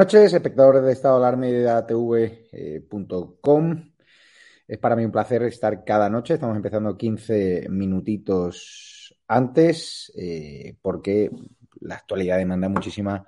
[0.00, 3.12] Noches, espectadores de Estado y de ATV.com.
[4.66, 6.32] Es para mí un placer estar cada noche.
[6.32, 11.30] Estamos empezando 15 minutitos antes eh, porque
[11.80, 13.26] la actualidad demanda muchísima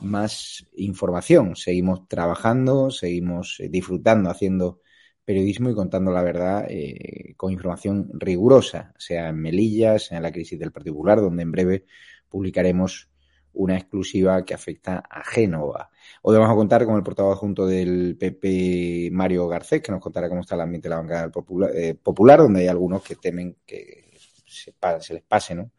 [0.00, 1.54] más información.
[1.54, 4.80] Seguimos trabajando, seguimos eh, disfrutando, haciendo
[5.22, 10.32] periodismo y contando la verdad eh, con información rigurosa, sea en Melilla, sea en la
[10.32, 11.84] crisis del particular, donde en breve
[12.30, 13.10] publicaremos
[13.56, 15.90] una exclusiva que afecta a Génova.
[16.22, 20.28] Hoy vamos a contar con el portavoz junto del PP Mario Garcés, que nos contará
[20.28, 23.56] cómo está el ambiente de la bancada popular, eh, popular donde hay algunos que temen
[23.66, 24.06] que
[24.46, 24.72] se,
[25.14, 25.72] les pase, ¿no?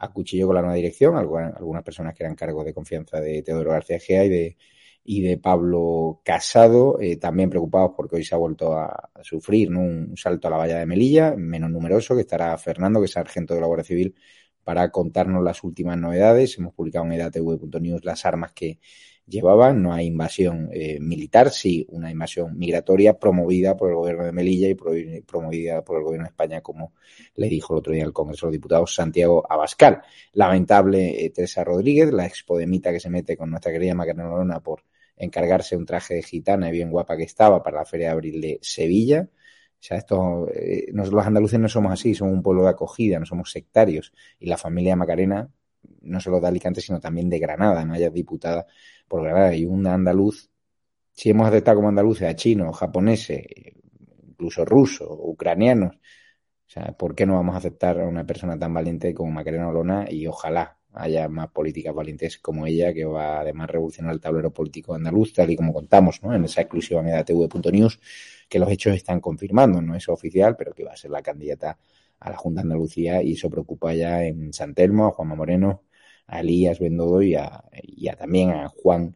[0.00, 3.72] a cuchillo con la nueva dirección, algunas personas que eran cargo de confianza de Teodoro
[3.72, 4.56] García Gea y de,
[5.04, 9.80] y de Pablo Casado, eh, también preocupados porque hoy se ha vuelto a sufrir ¿no?
[9.80, 13.54] un salto a la valla de Melilla, menos numeroso, que estará Fernando, que es sargento
[13.54, 14.14] de la Guardia Civil,
[14.68, 16.58] para contarnos las últimas novedades.
[16.58, 18.78] Hemos publicado en edatv.news las armas que
[19.26, 19.82] llevaban.
[19.82, 24.68] No hay invasión eh, militar, sí una invasión migratoria promovida por el gobierno de Melilla
[24.68, 24.74] y
[25.22, 26.92] promovida por el gobierno de España, como
[27.36, 30.02] le dijo el otro día al Congreso de los Diputados Santiago Abascal.
[30.34, 34.84] Lamentable eh, Teresa Rodríguez, la expodemita que se mete con nuestra querida Macarena Lorona por
[35.16, 38.40] encargarse un traje de gitana y bien guapa que estaba para la Feria de Abril
[38.42, 39.30] de Sevilla.
[39.80, 43.18] O sea, esto, eh, nosotros los andaluces no somos así, somos un pueblo de acogida,
[43.18, 44.12] no somos sectarios.
[44.40, 45.48] Y la familia Macarena,
[46.02, 48.66] no solo de Alicante, sino también de Granada, ella es diputada
[49.06, 50.50] por Granada y un andaluz,
[51.12, 53.44] si hemos aceptado como andaluces a chinos, japoneses,
[54.26, 58.74] incluso rusos, ucranianos, o sea, ¿por qué no vamos a aceptar a una persona tan
[58.74, 63.68] valiente como Macarena Olona y ojalá haya más políticas valientes como ella que va además
[63.68, 66.34] a revolucionar el tablero político andaluz, tal y como contamos ¿no?
[66.34, 68.00] en esa exclusiva en edatv.news,
[68.48, 71.78] que los hechos están confirmando, no es oficial, pero que va a ser la candidata
[72.20, 75.82] a la Junta de Andalucía y eso preocupa ya en San Telmo, a Juanma Moreno,
[76.26, 79.14] a Elías Bendodo y a, y a también a Juan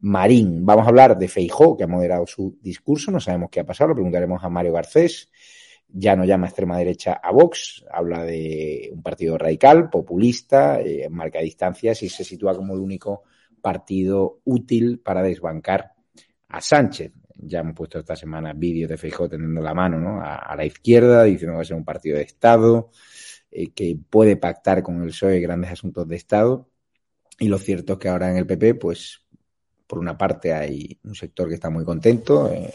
[0.00, 0.64] Marín.
[0.64, 3.88] Vamos a hablar de Feijó, que ha moderado su discurso, no sabemos qué ha pasado,
[3.88, 5.30] lo preguntaremos a Mario Garcés.
[5.96, 11.38] Ya no llama extrema derecha a Vox, habla de un partido radical, populista, eh, marca
[11.38, 13.22] distancias y se sitúa como el único
[13.60, 15.92] partido útil para desbancar
[16.48, 17.12] a Sánchez.
[17.36, 20.20] Ya hemos puesto esta semana vídeos de Feijó tendiendo la mano ¿no?
[20.22, 22.90] a, la izquierda, diciendo que va a ser un partido de Estado,
[23.50, 26.68] eh, que puede pactar con el PSOE grandes asuntos de Estado.
[27.38, 29.24] Y lo cierto es que ahora en el PP, pues
[29.86, 32.72] por una parte hay un sector que está muy contento, eh,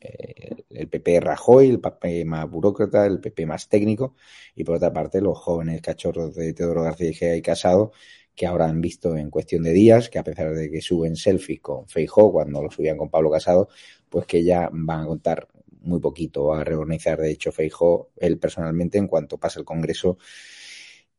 [0.00, 4.16] eh, el PP Rajoy, el PP más burócrata, el PP más técnico,
[4.54, 7.92] y por otra parte los jóvenes cachorros de Teodoro García y Casado,
[8.38, 11.60] que ahora han visto en cuestión de días que a pesar de que suben selfies
[11.60, 13.68] con Feijó cuando lo subían con Pablo Casado,
[14.08, 15.48] pues que ya van a contar
[15.80, 20.18] muy poquito, a reorganizar de hecho Feijó, él personalmente, en cuanto pase el Congreso,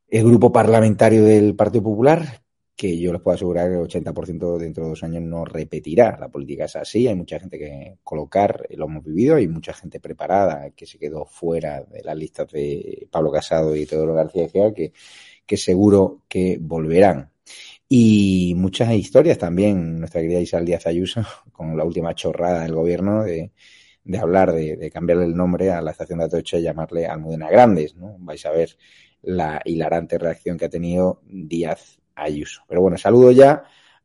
[0.07, 2.42] el grupo parlamentario del Partido Popular,
[2.74, 6.18] que yo les puedo asegurar que el 80% dentro de dos años no repetirá.
[6.18, 10.00] La política es así, hay mucha gente que colocar, lo hemos vivido, hay mucha gente
[10.00, 14.74] preparada que se quedó fuera de las listas de Pablo Casado y Teodoro García Gea,
[14.74, 14.94] que,
[15.50, 17.31] que seguro que volverán.
[17.88, 23.24] Y muchas historias también, nuestra querida Isabel Díaz Ayuso, con la última chorrada del gobierno
[23.24, 23.51] de,
[24.04, 27.96] de hablar de, cambiarle el nombre a la estación de Atocha y llamarle Almudena Grandes,
[27.96, 28.16] ¿no?
[28.19, 28.78] Vais a ver
[29.24, 32.62] la hilarante reacción que ha tenido Díaz Ayuso.
[32.68, 33.63] Pero bueno, saludo ya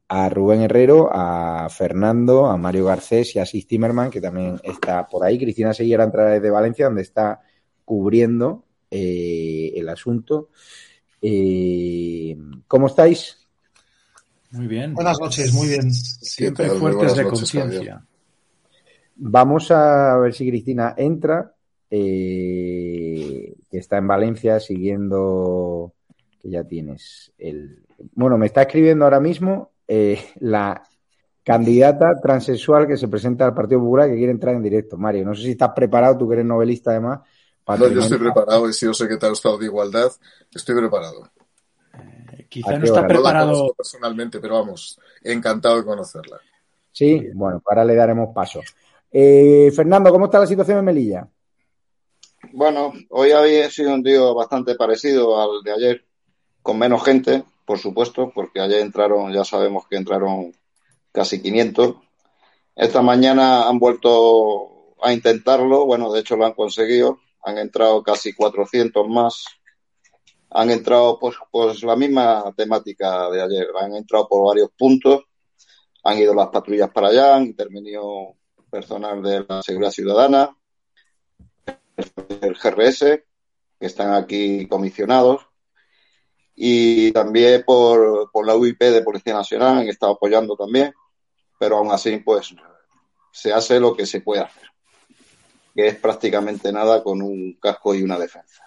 [0.09, 5.07] a Rubén Herrero, a Fernando, a Mario Garcés y a Sis Timerman, que también está
[5.07, 5.39] por ahí.
[5.39, 7.43] Cristina Seguirá entra desde Valencia, donde está
[7.85, 10.51] cubriendo eh, el asunto.
[11.27, 12.37] Eh,
[12.69, 13.39] ¿Cómo estáis?
[14.51, 14.93] Muy bien.
[14.93, 15.91] Buenas noches, muy bien.
[15.91, 18.05] Siempre fuertes de conciencia.
[19.17, 21.55] Vamos a ver si Cristina entra,
[21.91, 25.95] eh, que está en Valencia siguiendo,
[26.43, 27.87] que ya tienes el...
[28.13, 30.83] Bueno, me está escribiendo ahora mismo eh, la
[31.43, 34.99] candidata transexual que se presenta al Partido Popular que quiere entrar en directo.
[34.99, 37.21] Mario, no sé si estás preparado, tú que eres novelista además.
[37.67, 40.11] No, yo estoy preparado y si yo sé que te ha estado de igualdad,
[40.55, 41.31] estoy preparado.
[42.33, 46.41] Eh, quizá no está preparado no personalmente, pero vamos, encantado de conocerla.
[46.93, 48.61] Sí, bueno, ahora le daremos paso.
[49.11, 51.29] Eh, Fernando, ¿cómo está la situación en Melilla?
[52.53, 56.05] Bueno, hoy había sido un día bastante parecido al de ayer,
[56.63, 60.53] con menos gente, por supuesto, porque ayer entraron, ya sabemos que entraron
[61.13, 61.97] casi 500.
[62.77, 68.33] Esta mañana han vuelto a intentarlo, bueno, de hecho lo han conseguido, han entrado casi
[68.33, 69.45] 400 más.
[70.51, 75.25] Han entrado pues, pues la misma temática de ayer, han entrado por varios puntos,
[76.05, 78.37] han ido las patrullas para allá, han intervenido
[78.71, 80.57] personal de la Seguridad Ciudadana,
[82.41, 83.01] el GRS,
[83.79, 85.47] que están aquí comisionados,
[86.55, 90.93] y también por, por la UIP de Policía Nacional han estado apoyando también,
[91.59, 92.55] pero aún así, pues,
[93.33, 94.69] se hace lo que se puede hacer,
[95.75, 98.63] que es prácticamente nada con un casco y una defensa.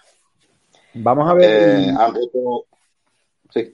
[0.94, 1.80] Vamos a ver.
[1.80, 2.66] Eh, han roto...
[3.50, 3.72] Sí.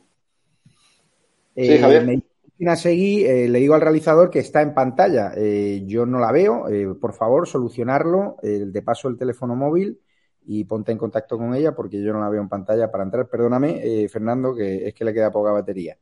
[1.57, 2.05] Eh, Sí, Javier.
[2.07, 5.33] me- Cristina Seguí, eh, le digo al realizador que está en pantalla.
[5.37, 6.69] Eh, yo no la veo.
[6.69, 8.37] Eh, por favor, solucionarlo.
[8.43, 9.99] Eh, te paso el teléfono móvil
[10.47, 13.27] y ponte en contacto con ella porque yo no la veo en pantalla para entrar.
[13.29, 15.97] Perdóname, eh, Fernando, que es que le queda poca batería.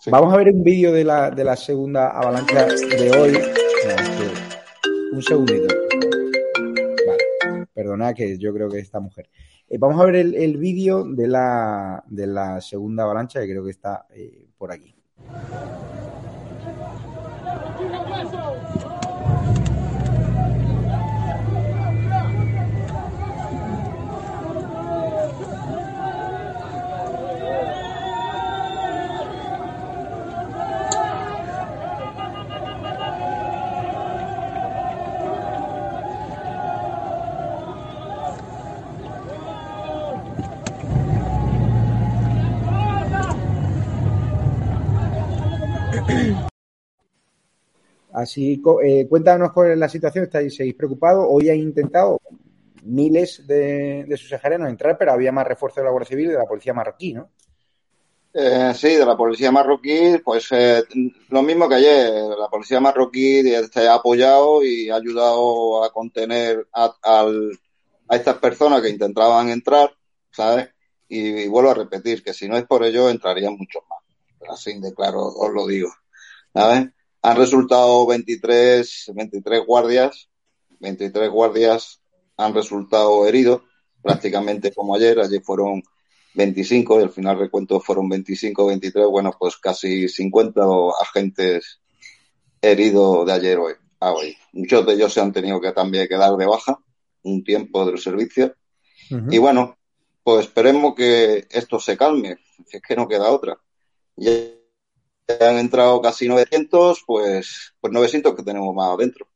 [0.00, 0.10] Sí.
[0.10, 3.38] Vamos a ver un vídeo de la, de la segunda avalancha de hoy.
[5.12, 5.87] Un segundito.
[7.78, 9.30] Perdona que yo creo que esta mujer.
[9.68, 13.64] Eh, vamos a ver el, el vídeo de la, de la segunda avalancha, que creo
[13.64, 14.96] que está eh, por aquí.
[48.18, 51.24] Así, eh, cuéntanos cuál es la situación, estáis seguís preocupados.
[51.28, 52.20] Hoy han intentado
[52.82, 56.46] miles de, de entrar, pero había más refuerzo de la Guardia Civil y de la
[56.46, 57.30] policía marroquí, ¿no?
[58.34, 60.82] Eh, sí, de la policía marroquí, pues eh,
[61.28, 62.12] lo mismo que ayer.
[62.36, 67.24] La policía marroquí ha apoyado y ha ayudado a contener a,
[68.10, 69.92] estas personas que intentaban entrar,
[70.32, 70.70] ¿sabes?
[71.08, 74.00] Y, y vuelvo a repetir que si no es por ello, entrarían muchos más.
[74.52, 75.92] Así de claro os lo digo,
[76.52, 76.88] ¿sabes?
[77.28, 80.30] Han resultado 23, 23 guardias,
[80.80, 82.00] 23 guardias
[82.38, 83.60] han resultado heridos,
[84.00, 85.20] prácticamente como ayer.
[85.20, 85.82] Ayer fueron
[86.32, 90.62] 25 y al final recuento fueron 25, 23, bueno, pues casi 50
[91.02, 91.80] agentes
[92.62, 94.34] heridos de ayer hoy, a hoy.
[94.54, 96.78] Muchos de ellos se han tenido que también quedar de baja
[97.24, 98.54] un tiempo del servicio.
[99.10, 99.26] Ujú.
[99.30, 99.76] Y bueno,
[100.22, 102.38] pues esperemos que esto se calme,
[102.70, 103.58] es que no queda otra.
[104.16, 104.57] Ya
[105.40, 109.26] han entrado casi 900, pues, pues 900 que tenemos más adentro.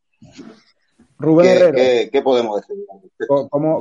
[1.18, 1.72] Rubén
[2.10, 2.84] ¿qué, podemos decir?
[3.48, 3.80] ¿Cómo,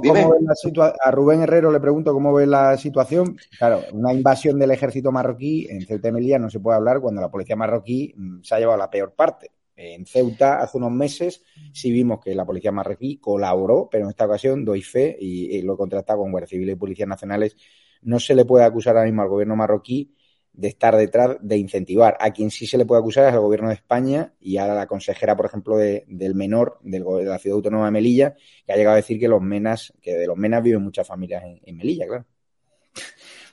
[1.03, 3.35] a Rubén Herrero le pregunto cómo ve la situación.
[3.57, 7.19] Claro, una invasión del ejército marroquí en Ceuta y Melilla no se puede hablar cuando
[7.19, 9.51] la policía marroquí mm, se ha llevado la peor parte.
[9.75, 14.25] En Ceuta, hace unos meses, sí vimos que la policía marroquí colaboró, pero en esta
[14.25, 17.55] ocasión doy fe y, lo he contrastado con Guardia Civil y Policías Nacionales.
[18.03, 20.13] No se le puede acusar ahora mismo al gobierno marroquí
[20.53, 22.17] de estar detrás de incentivar.
[22.19, 24.87] A quien sí se le puede acusar es al gobierno de España y a la
[24.87, 28.93] consejera, por ejemplo, del menor del, de la ciudad autónoma de Melilla, que ha llegado
[28.93, 32.25] a decir que los menas, que de los menas viven muchas familias en, Melilla, claro.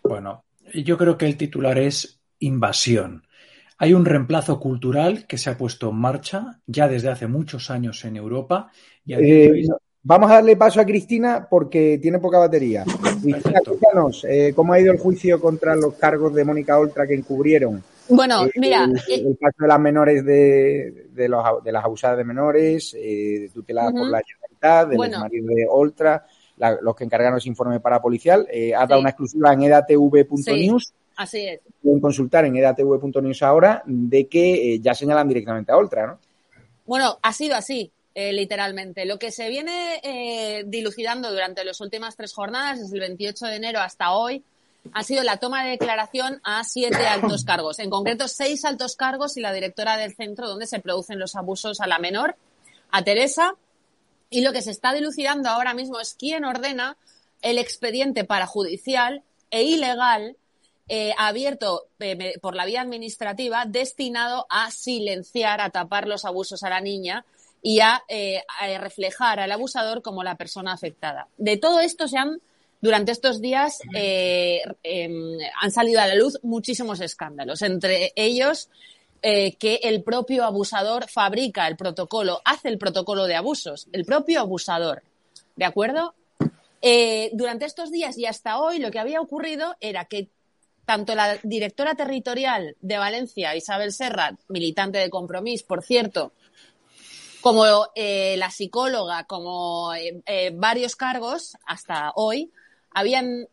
[0.02, 3.24] Bueno, yo creo que el titular es invasión.
[3.78, 8.04] Hay un reemplazo cultural que se ha puesto en marcha ya desde hace muchos años
[8.04, 8.72] en Europa.
[9.04, 9.14] Y
[10.02, 12.84] Vamos a darle paso a Cristina porque tiene poca batería.
[13.22, 17.14] Cristina, cuéntanos, eh, ¿cómo ha ido el juicio contra los cargos de Mónica Oltra que
[17.14, 17.82] encubrieron?
[18.08, 18.84] Bueno, eh, mira.
[18.84, 23.50] El, eh, caso de las menores de, de, los, de las abusadas de menores, eh,
[23.52, 25.20] tuteladas por la Generalitat, del bueno.
[25.20, 26.26] marido de Oltra,
[26.80, 28.46] los que encargaron ese informe para policial.
[28.76, 30.92] ha dado una exclusiva en edatv.news.
[31.16, 31.60] así es.
[31.82, 36.18] Pueden consultar en edatv.news ahora de que ya señalan directamente a Oltra, ¿no?
[36.86, 37.92] Bueno, ha sido así.
[38.20, 39.06] Eh, literalmente.
[39.06, 43.54] Lo que se viene eh, dilucidando durante las últimas tres jornadas, desde el 28 de
[43.54, 44.42] enero hasta hoy,
[44.92, 49.37] ha sido la toma de declaración a siete altos cargos, en concreto seis altos cargos
[49.37, 52.34] y la directora del centro donde se producen los abusos a la menor,
[52.90, 53.54] a Teresa.
[54.30, 56.96] Y lo que se está dilucidando ahora mismo es quién ordena
[57.40, 59.22] el expediente parajudicial
[59.52, 60.37] e ilegal
[60.88, 61.87] eh, abierto
[62.40, 67.25] por la vía administrativa destinado a silenciar, a tapar los abusos a la niña
[67.62, 71.28] y eh, a, reflejar al abusador como la persona afectada.
[71.36, 72.40] De todo esto se han,
[72.80, 78.68] durante estos días, eh, em, han salido a la luz muchísimos escándalos, entre ellos
[79.22, 84.40] eh, que el propio abusador fabrica el protocolo, hace el protocolo de abusos, el propio
[84.40, 85.02] abusador,
[85.56, 86.14] ¿de acuerdo?
[87.32, 90.28] durante estos días y hasta hoy lo que había ocurrido era que
[90.84, 96.32] tanto la directora territorial de Valencia, Isabel Serrat, militante de Compromís, por cierto,
[97.40, 97.64] como
[97.95, 102.50] eh, la psicóloga, como eh, eh, varios cargos hasta hoy,
[102.90, 103.49] habían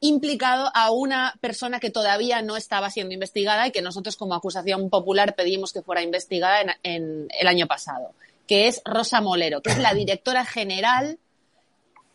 [0.00, 4.90] implicado a una persona que todavía no estaba siendo investigada y que nosotros como acusación
[4.90, 8.12] popular pedimos que fuera investigada en, el año pasado,
[8.46, 11.18] que es Rosa Molero, que es la directora general,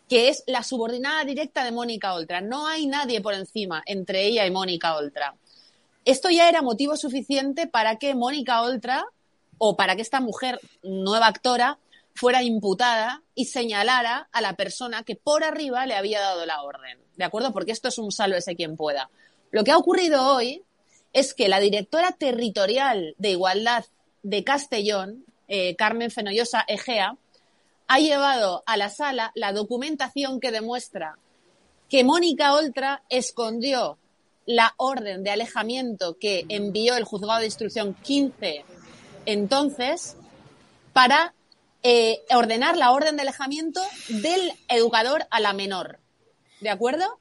[0.08, 2.42] que es la subordinada directa de Mónica Oltra.
[2.42, 5.36] No hay nadie por encima entre ella y Mónica Oltra.
[6.06, 9.06] Esto ya era motivo suficiente para que Mónica Oltra
[9.64, 11.78] o para que esta mujer, nueva actora,
[12.16, 16.98] fuera imputada y señalara a la persona que por arriba le había dado la orden.
[17.16, 17.54] ¿De acuerdo?
[17.54, 19.12] Porque esto es un ese quien pueda.
[19.52, 20.64] Lo que ha ocurrido hoy
[21.14, 23.86] es que la directora territorial de Igualdad
[24.24, 27.16] de Castellón, eh, Carmen Fenollosa Egea,
[27.88, 31.20] ha llevado a la sala la documentación que demuestra
[31.88, 34.00] que Mónica Oltra escondió
[34.48, 38.66] la orden de alejamiento que envió el juzgado de instrucción 15
[39.26, 40.16] entonces
[40.94, 41.34] para
[41.84, 46.00] eh, ordenar la orden de alejamiento del educador a la menor.
[46.60, 47.20] ¿De acuerdo?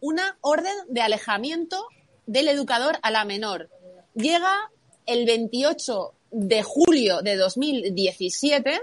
[0.00, 1.86] Una orden de alejamiento
[2.26, 3.70] del educador a la menor.
[4.14, 4.70] Llega
[5.06, 8.80] el 28 de julio de 2017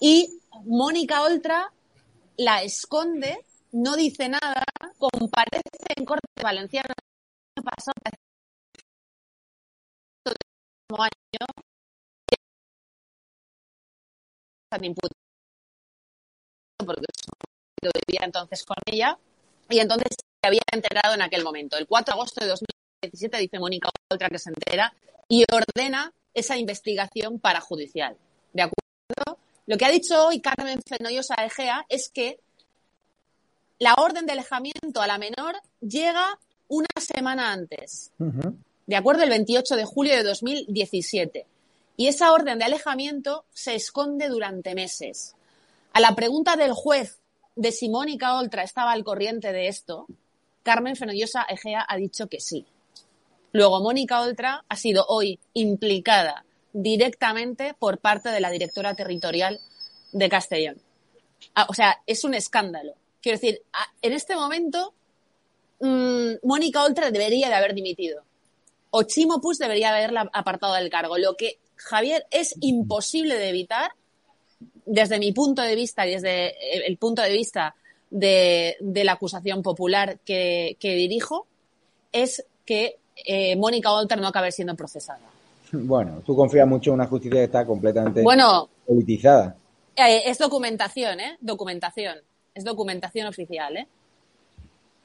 [0.00, 1.72] y Mónica Oltra
[2.36, 4.64] la esconde, no dice nada,
[4.98, 5.60] comparece
[5.96, 6.94] en Corte Valenciana
[7.62, 7.94] pasado
[11.00, 11.46] año
[16.86, 17.06] porque
[18.06, 19.18] vivía entonces con ella
[19.68, 21.76] y entonces se había enterado en aquel momento.
[21.76, 24.94] El 4 de agosto de 2017 dice Mónica otra que se entera
[25.28, 28.16] y ordena esa investigación parajudicial.
[28.52, 29.38] ¿De acuerdo?
[29.66, 32.40] Lo que ha dicho hoy Carmen Fenollosa Egea es que
[33.78, 38.12] la orden de alejamiento a la menor llega una semana antes
[38.92, 41.46] de acuerdo, el 28 de julio de 2017.
[41.96, 45.34] Y esa orden de alejamiento se esconde durante meses.
[45.94, 47.18] A la pregunta del juez
[47.56, 50.04] de si Mónica Oltra estaba al corriente de esto,
[50.62, 52.66] Carmen Fenollosa Egea ha dicho que sí.
[53.52, 56.44] Luego, Mónica Oltra ha sido hoy implicada
[56.74, 59.58] directamente por parte de la directora territorial
[60.12, 60.82] de Castellón.
[61.54, 62.92] Ah, o sea, es un escándalo.
[63.22, 63.62] Quiero decir,
[64.02, 64.92] en este momento,
[65.80, 68.22] mm, Mónica Oltra debería de haber dimitido
[68.94, 71.18] o Chimo Puig debería haberla apartado del cargo.
[71.18, 73.90] Lo que, Javier, es imposible de evitar,
[74.84, 77.74] desde mi punto de vista y desde el punto de vista
[78.10, 81.46] de, la acusación popular que, dirijo,
[82.12, 85.20] es que eh, Mónica Olter no acabe siendo procesada.
[85.72, 88.22] Bueno, tú confías mucho en una justicia que está completamente.
[88.22, 89.56] Bueno, Politizada.
[89.96, 91.38] Eh, es documentación, ¿eh?
[91.40, 92.18] Documentación.
[92.54, 93.88] Es documentación oficial, ¿eh?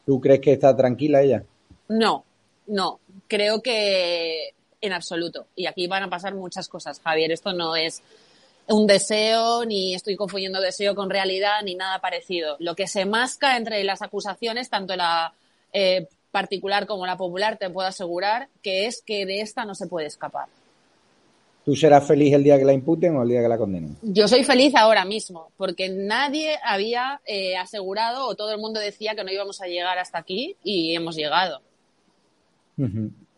[0.06, 1.44] ¿Tú crees que está tranquila ella?
[1.88, 2.25] No,
[2.67, 3.00] no.
[3.27, 5.48] Creo que en absoluto.
[5.55, 7.31] Y aquí van a pasar muchas cosas, Javier.
[7.31, 8.01] Esto no es
[8.67, 12.57] un deseo, ni estoy confundiendo deseo con realidad, ni nada parecido.
[12.60, 15.34] Lo que se masca entre las acusaciones, tanto la
[15.74, 19.88] eh, particular como la popular, te puedo asegurar, que es que de esta no se
[19.88, 20.48] puede escapar.
[21.63, 23.98] ¿Tú serás feliz el día que la imputen o el día que la condenen?
[24.01, 29.15] Yo soy feliz ahora mismo, porque nadie había eh, asegurado o todo el mundo decía
[29.15, 31.62] que no íbamos a llegar hasta aquí y hemos llegado.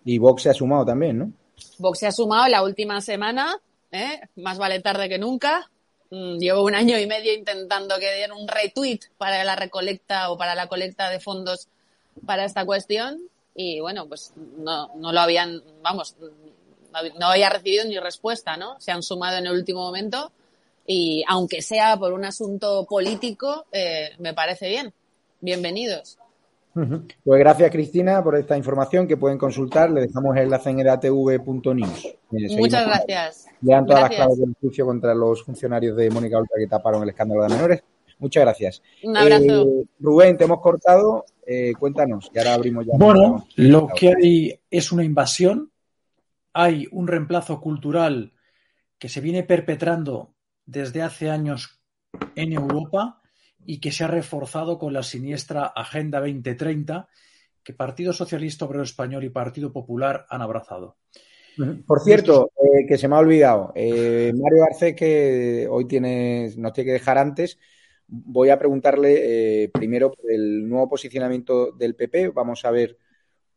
[0.06, 1.32] Y Vox se ha sumado también, ¿no?
[1.78, 3.56] Vox se ha sumado la última semana
[3.92, 4.22] ¿eh?
[4.36, 5.70] más vale tarde que nunca.
[6.12, 10.38] Mm, llevo un año y medio intentando que den un retweet para la recolecta o
[10.38, 11.68] para la colecta de fondos
[12.26, 13.20] para esta cuestión
[13.56, 16.16] y bueno, pues no, no lo habían, vamos,
[17.20, 18.80] no había recibido ni respuesta, ¿no?
[18.80, 20.32] Se han sumado en el último momento
[20.88, 24.94] y aunque sea por un asunto político, eh, me parece bien.
[25.42, 26.18] Bienvenidos.
[26.74, 29.90] Pues gracias, Cristina, por esta información que pueden consultar.
[29.92, 32.18] Le dejamos el enlace en edatv.news.
[32.32, 33.48] Muchas gracias.
[33.62, 37.10] Lean todas las claves del juicio contra los funcionarios de Mónica Oltra que taparon el
[37.10, 37.84] escándalo de menores.
[38.20, 38.84] Muchas gracias.
[39.04, 39.64] Un abrazo.
[39.64, 41.26] Eh, Rubén, te hemos cortado.
[41.46, 42.94] Eh, cuéntanos, que ahora abrimos ya.
[42.98, 45.72] Bueno, lo que hay es una invasión.
[46.54, 48.34] Hay un reemplazo cultural
[48.98, 50.34] que se viene perpetrando
[50.66, 51.80] desde hace años
[52.36, 53.19] en Europa
[53.70, 57.08] y que se ha reforzado con la siniestra Agenda 2030
[57.62, 60.98] que Partido Socialista Obrero Español y Partido Popular han abrazado.
[61.86, 66.74] Por cierto, eh, que se me ha olvidado, eh, Mario Garcés, que hoy tiene, nos
[66.74, 67.60] tiene que dejar antes,
[68.08, 72.30] voy a preguntarle eh, primero por el nuevo posicionamiento del PP.
[72.30, 72.98] Vamos a ver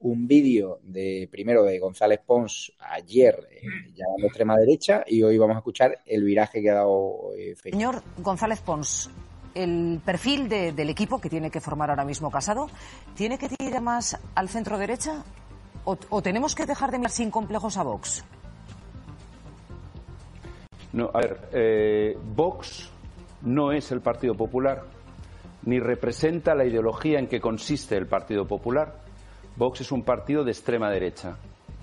[0.00, 3.48] un vídeo de primero de González Pons ayer
[3.94, 7.30] llamando extrema derecha y hoy vamos a escuchar el viraje que ha dado
[7.62, 9.08] Señor González Pons,
[9.54, 12.68] el perfil del equipo que tiene que formar ahora mismo Casado,
[13.14, 15.22] ¿tiene que tirar más al centro derecha
[15.84, 18.24] o, tenemos que dejar de mirar sin complejos a Vox?
[20.92, 22.90] No, a ver, eh, Vox
[23.42, 24.84] no es el Partido Popular,
[25.64, 29.00] ni representa la ideología en que consiste el Partido Popular.
[29.56, 31.36] Vox es un partido de extrema derecha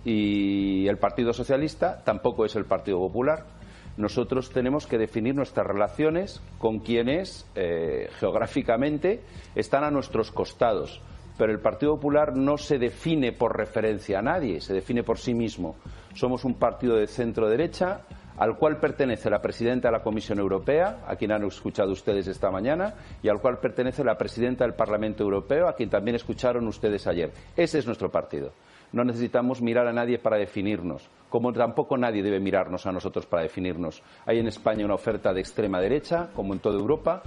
[0.06, 3.59] y el Partido Socialista tampoco es el Partido Popular
[4.00, 9.22] nosotros tenemos que definir nuestras relaciones con quienes eh, geográficamente
[9.56, 11.02] están a nuestros costados.
[11.38, 15.34] Pero el Partido Popular no se define por referencia a nadie, se define por sí
[15.34, 15.76] mismo.
[16.14, 18.06] Somos un partido de centro derecha
[18.38, 22.50] al cual pertenece la presidenta de la Comisión Europea, a quien han escuchado ustedes esta
[22.50, 27.06] mañana, y al cual pertenece la presidenta del Parlamento Europeo, a quien también escucharon ustedes
[27.06, 27.34] ayer.
[27.58, 28.54] Ese es nuestro partido.
[28.92, 33.44] No necesitamos mirar a nadie para definirnos como tampoco nadie debe mirarnos a nosotros para
[33.44, 34.02] definirnos.
[34.26, 37.22] Hay en España una oferta de extrema derecha, como en toda Europa,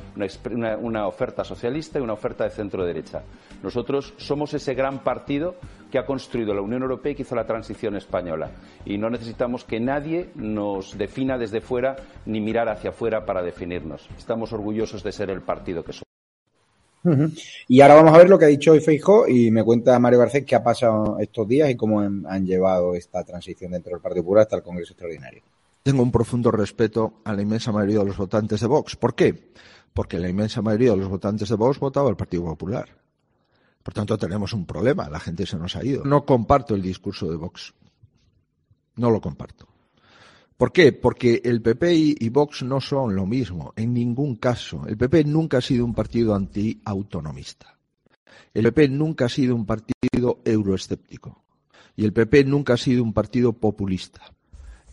[0.50, 3.22] una, oferta socialista y una oferta de centro derecha.
[3.62, 5.54] Nosotros somos ese gran partido
[5.90, 8.50] que ha construido la Unión Europea y que hizo la transición española.
[8.84, 11.96] Y no necesitamos que nadie nos defina desde fuera
[12.26, 14.08] ni mirar hacia afuera para definirnos.
[14.16, 16.11] Estamos orgullosos de ser el partido que somos.
[17.68, 20.20] Y ahora vamos a ver lo que ha dicho hoy Feijó y me cuenta Mario
[20.20, 24.24] Garcés qué ha pasado estos días y cómo han, llevado esta transición dentro del Partido
[24.24, 25.42] Popular hasta el Congreso Extraordinario.
[25.82, 28.94] Tengo un profundo respeto a la inmensa mayoría de los votantes de Vox.
[28.94, 29.50] ¿Por qué?
[29.92, 32.88] Porque la inmensa mayoría de los votantes de Vox votaba al Partido Popular.
[33.82, 35.08] Por tanto, tenemos un problema.
[35.10, 36.04] La gente se nos ha ido.
[36.04, 37.74] No comparto el discurso de Vox.
[38.94, 39.71] No lo comparto.
[40.62, 40.92] ¿Por qué?
[40.92, 44.84] Porque el PP y, Vox no son lo mismo, en ningún caso.
[44.86, 47.76] El PP nunca ha sido un partido antiautonomista.
[48.54, 51.42] El PP nunca ha sido un partido euroescéptico.
[51.96, 54.20] Y el PP nunca ha sido un partido populista.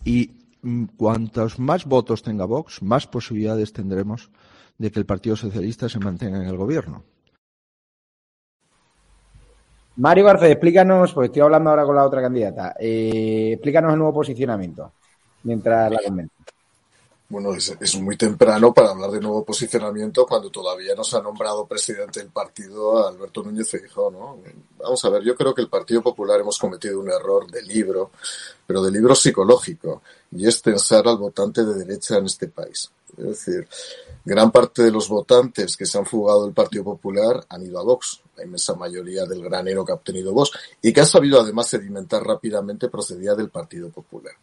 [0.03, 0.31] Y
[0.63, 4.31] mm, cuantos más votos tenga Vox, más posibilidades tendremos
[4.79, 7.03] de que el Partido Socialista se mantenga en el gobierno.
[9.97, 14.15] Mario García, explícanos, porque estoy hablando ahora con la otra candidata, eh, explícanos el nuevo
[14.15, 14.93] posicionamiento
[15.43, 16.33] mientras la convence.
[17.29, 21.67] Bueno, es, muy temprano para hablar de nuevo posicionamiento cuando todavía no se ha nombrado
[21.67, 24.39] presidente del partido Alberto Núñez Feijóo, ¿no?
[24.79, 28.09] Vamos a ver, yo creo que el Partido Popular hemos cometido un error de libro,
[28.65, 32.89] pero de libro psicológico, y es pensar al votante de derecha en este país.
[33.15, 33.67] Es decir,
[34.25, 37.83] gran parte de los votantes que se han fugado del Partido Popular han ido a
[37.83, 40.49] Vox, la inmensa mayoría del granero que ha obtenido Vox,
[40.81, 44.33] y que ha sabido además sedimentar rápidamente procedía del Partido Popular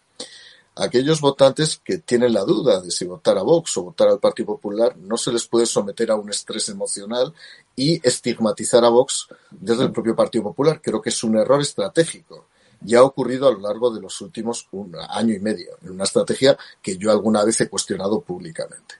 [0.77, 4.47] aquellos votantes que tienen la duda de si votar a Vox o votar al Partido
[4.47, 7.33] Popular, no se les puede someter a un estrés emocional
[7.75, 10.81] y estigmatizar a Vox desde el propio Partido Popular.
[10.83, 12.47] Creo que es un error estratégico.
[12.83, 16.05] ya ha ocurrido a lo largo de los últimos un año y medio, en una
[16.05, 18.97] estrategia que yo alguna vez he cuestionado públicamente.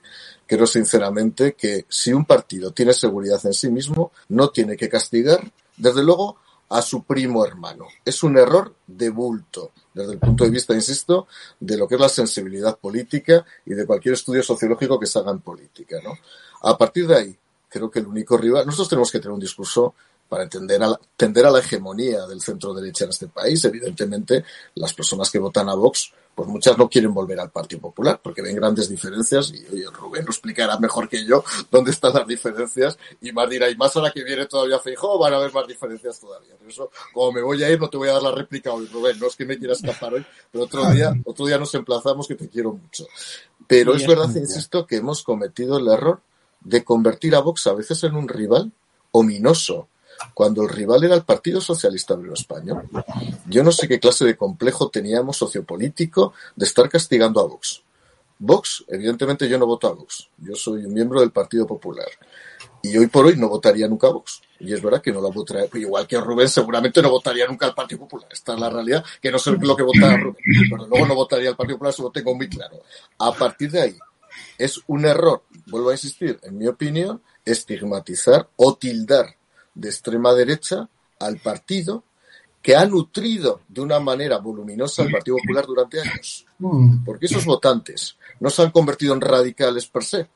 [0.47, 5.53] Creo sinceramente que si un partido tiene seguridad en sí mismo, no tiene que castigar,
[5.77, 7.87] desde luego, a su primo hermano.
[8.05, 11.27] Es un error de bulto, desde el punto de vista, insisto,
[11.61, 15.31] de lo que es la sensibilidad política y de cualquier estudio sociológico que se haga
[15.31, 15.99] en política.
[16.03, 16.19] ¿no?
[16.63, 19.95] A partir de ahí, creo que el único rival, nosotros tenemos que tener un discurso
[20.29, 23.65] para entender a la, tender a la hegemonía del centro derecha en este país.
[23.65, 28.21] Evidentemente, las personas que votan a Vox, pues muchas no quieren volver al Partido Popular
[28.23, 32.27] porque ven grandes diferencias y oye, Rubén lo explicará mejor que yo dónde están las
[32.27, 35.67] diferencias y más dirá, y más ahora que viene todavía Feijóo van a haber más
[35.67, 36.55] diferencias todavía.
[36.57, 38.87] Por eso, como me voy a ir, no te voy a dar la réplica hoy,
[38.87, 42.29] Rubén, no es que me quiera escapar hoy, pero otro día, otro día nos emplazamos
[42.29, 43.07] que te quiero mucho.
[43.67, 46.21] Pero es verdad, insisto, que hemos cometido el error
[46.61, 48.71] de convertir a Vox a veces en un rival
[49.11, 49.89] ominoso,
[50.35, 52.89] cuando el rival era el Partido Socialista Obrero Español.
[53.47, 57.83] Yo no sé qué clase de complejo teníamos sociopolítico de estar castigando a Vox.
[58.39, 60.29] Vox, evidentemente yo no voto a Vox.
[60.39, 62.09] Yo soy un miembro del Partido Popular.
[62.83, 64.43] Y hoy por hoy no votaría nunca a Vox.
[64.61, 67.75] Y es verdad que no la votaría, igual que Rubén seguramente no votaría nunca al
[67.75, 68.29] Partido Popular.
[68.31, 70.37] Esta es la realidad, que no sé lo que vota Rubén.
[70.71, 72.83] Pero luego no votaría al Partido Popular, eso lo tengo muy claro.
[73.19, 73.99] A partir de ahí,
[74.59, 79.37] es un error, vuelvo a insistir, en mi opinión, estigmatizar o tildar
[79.77, 80.89] de extrema derecha
[81.21, 82.03] al partido
[82.61, 86.45] que ha nutrido de una manera voluminosa al Partido Popular durante años.
[87.05, 90.29] Porque esos votantes no se han convertido en radicales per se,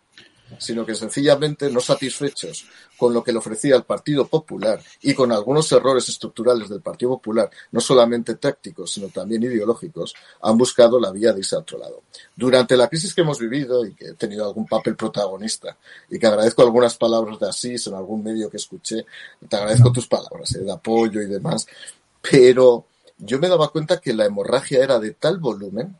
[0.59, 5.33] sino que sencillamente no satisfechos con lo que le ofrecía el Partido Popular y con
[5.33, 11.11] algunos errores estructurales del Partido Popular, no solamente tácticos, sino también ideológicos, han buscado la
[11.11, 12.03] vía de irse a otro lado.
[12.37, 15.77] Durante la crisis que hemos vivido y que he tenido algún papel protagonista
[16.11, 19.07] y que agradezco algunas palabras de Asís en algún medio que escuché,
[19.49, 21.67] te agradezco tus palabras eh, de apoyo y demás,
[22.21, 22.87] pero
[23.19, 25.97] yo me daba cuenta que la hemorragia era de tal volumen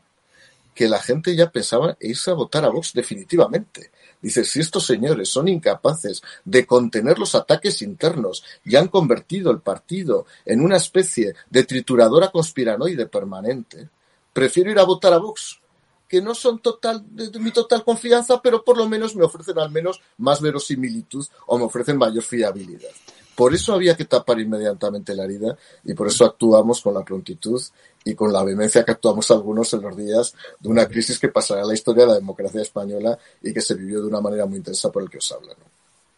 [0.73, 3.91] que la gente ya pensaba irse a votar a Vox definitivamente.
[4.21, 9.61] Dice, si estos señores son incapaces de contener los ataques internos y han convertido el
[9.61, 13.89] partido en una especie de trituradora conspiranoide permanente,
[14.31, 15.59] prefiero ir a votar a Vox,
[16.07, 19.71] que no son total, de, mi total confianza, pero por lo menos me ofrecen al
[19.71, 22.91] menos más verosimilitud o me ofrecen mayor fiabilidad.
[23.33, 27.61] Por eso había que tapar inmediatamente la herida y por eso actuamos con la prontitud
[28.03, 31.61] y con la vehemencia que actuamos algunos en los días de una crisis que pasará
[31.61, 34.57] a la historia de la democracia española y que se vivió de una manera muy
[34.57, 35.53] intensa por el que os hablo.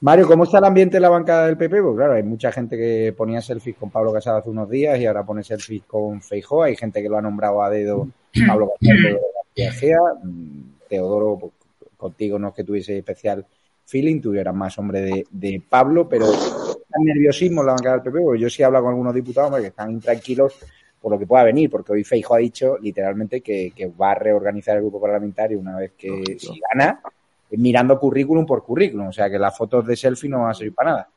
[0.02, 1.82] Mario, ¿cómo está el ambiente en la bancada del PP?
[1.82, 5.06] Pues claro, hay mucha gente que ponía selfies con Pablo Casado hace unos días y
[5.06, 6.64] ahora pone selfies con Feijó.
[6.64, 8.08] Hay gente que lo ha nombrado a dedo
[8.48, 9.20] Pablo Casado
[9.56, 11.54] de mm, Teodoro, pues,
[11.96, 13.46] contigo no es que tuviese especial
[13.86, 16.26] feeling, tú eras más hombre de, Pablo, pero
[17.00, 19.92] nerviosismo en la bancada del PP, porque yo sí hablo con algunos diputados que están
[19.92, 20.54] intranquilos
[21.04, 24.78] por lo que pueda venir, porque hoy Feijo ha dicho literalmente que, va a reorganizar
[24.78, 27.02] el grupo parlamentario una vez que si gana,
[27.52, 30.74] mirando currículum por currículum, o sea que las fotos de selfie no van a servir
[30.74, 31.10] para nada.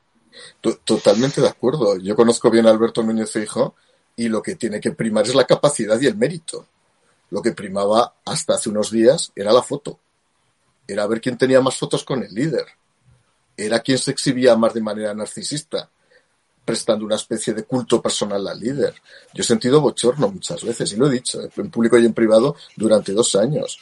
[0.83, 1.97] Totalmente de acuerdo.
[1.97, 3.75] Yo conozco bien a Alberto Núñez Feijo
[4.17, 6.65] y lo que tiene que primar es la capacidad y el mérito.
[7.29, 9.97] Lo que primaba hasta hace unos días era la foto.
[10.85, 12.65] Era ver quién tenía más fotos con el líder
[13.57, 15.89] era quien se exhibía más de manera narcisista,
[16.67, 18.93] prestando una especie de culto personal al líder.
[19.33, 22.57] Yo he sentido bochorno muchas veces, y lo he dicho, en público y en privado,
[22.75, 23.79] durante dos años.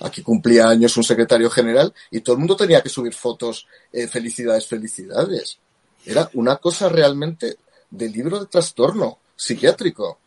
[0.00, 4.08] Aquí cumplía años un secretario general y todo el mundo tenía que subir fotos, eh,
[4.08, 5.58] felicidades, felicidades.
[6.06, 7.58] Era una cosa realmente
[7.90, 10.20] de libro de trastorno psiquiátrico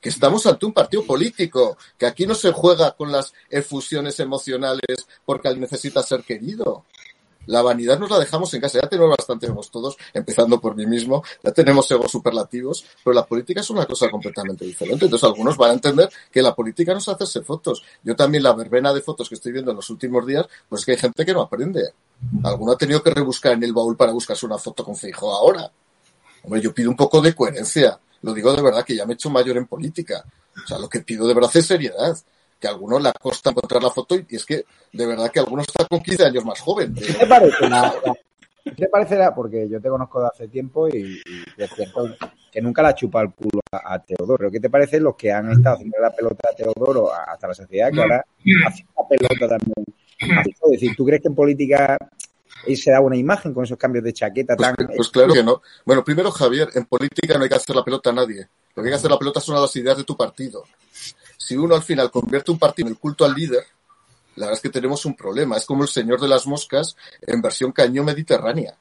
[0.00, 5.06] que estamos ante un partido político, que aquí no se juega con las efusiones emocionales
[5.24, 6.86] porque alguien necesita ser querido.
[7.46, 8.80] La vanidad nos la dejamos en casa.
[8.82, 11.22] Ya tenemos bastante egos todos, empezando por mí mismo.
[11.42, 15.06] Ya tenemos egos superlativos, pero la política es una cosa completamente diferente.
[15.06, 17.82] Entonces algunos van a entender que la política no es hacerse fotos.
[18.02, 20.86] Yo también la verbena de fotos que estoy viendo en los últimos días, pues es
[20.86, 21.92] que hay gente que no aprende.
[22.44, 25.70] Alguno ha tenido que rebuscar en el baúl para buscarse una foto con Feijo ahora.
[26.44, 27.98] Hombre, yo pido un poco de coherencia.
[28.22, 30.24] Lo digo de verdad que ya me he hecho mayor en política.
[30.64, 32.16] O sea, lo que pido de verdad es seriedad
[32.62, 35.66] que a algunos le costa encontrar la foto y es que de verdad que algunos
[35.66, 36.94] están con 15 años más joven.
[36.94, 37.56] ¿Qué te parece?
[38.64, 39.34] ¿Qué te parecerá?
[39.34, 41.20] Porque yo te conozco de hace tiempo y,
[41.56, 42.08] es cierto
[42.52, 44.48] que nunca le ha chupado el culo a, Teodoro.
[44.48, 47.90] ¿Qué te parece los que han estado haciendo la pelota a Teodoro hasta la sociedad
[47.90, 48.24] que ahora
[48.68, 49.84] hace la pelota también?
[50.18, 51.98] Es decir, ¿tú crees que en política
[52.76, 54.86] se da una imagen con esos cambios de chaqueta pues, tan...
[54.86, 55.60] Pues claro que no.
[55.84, 58.46] Bueno, primero, Javier, en política no hay que hacer la pelota a nadie.
[58.76, 60.62] Lo que hay que hacer la pelota son las ideas de tu partido
[61.42, 63.64] si uno al final convierte un partido en el culto al líder,
[64.36, 65.56] la verdad es que tenemos un problema.
[65.56, 68.78] Es como el señor de las moscas en versión cañón mediterránea,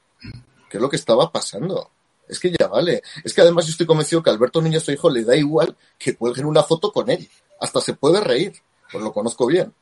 [0.70, 1.90] que es lo que estaba pasando.
[2.28, 3.02] Es que ya vale.
[3.24, 6.46] Es que además yo estoy convencido que Alberto Núñez hijo le da igual que cuelguen
[6.46, 7.28] una foto con él.
[7.60, 8.54] Hasta se puede reír.
[8.92, 9.74] Pues lo conozco bien.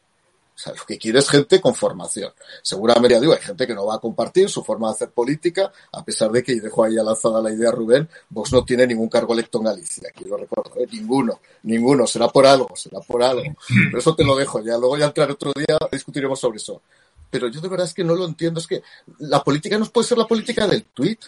[0.59, 2.33] O sea, lo que quiere es gente con formación.
[2.61, 6.03] Seguramente, digo, hay gente que no va a compartir su forma de hacer política, a
[6.03, 9.31] pesar de que, y dejo ahí lanzada la idea Rubén, Vox no tiene ningún cargo
[9.31, 10.87] electo en Galicia, quiero recordar, ¿eh?
[10.91, 13.55] ninguno, ninguno, será por algo, será por algo.
[13.69, 16.81] Pero eso te lo dejo ya, luego ya entrar otro día discutiremos sobre eso.
[17.29, 18.83] Pero yo de verdad es que no lo entiendo, es que
[19.19, 21.19] la política no puede ser la política del tweet.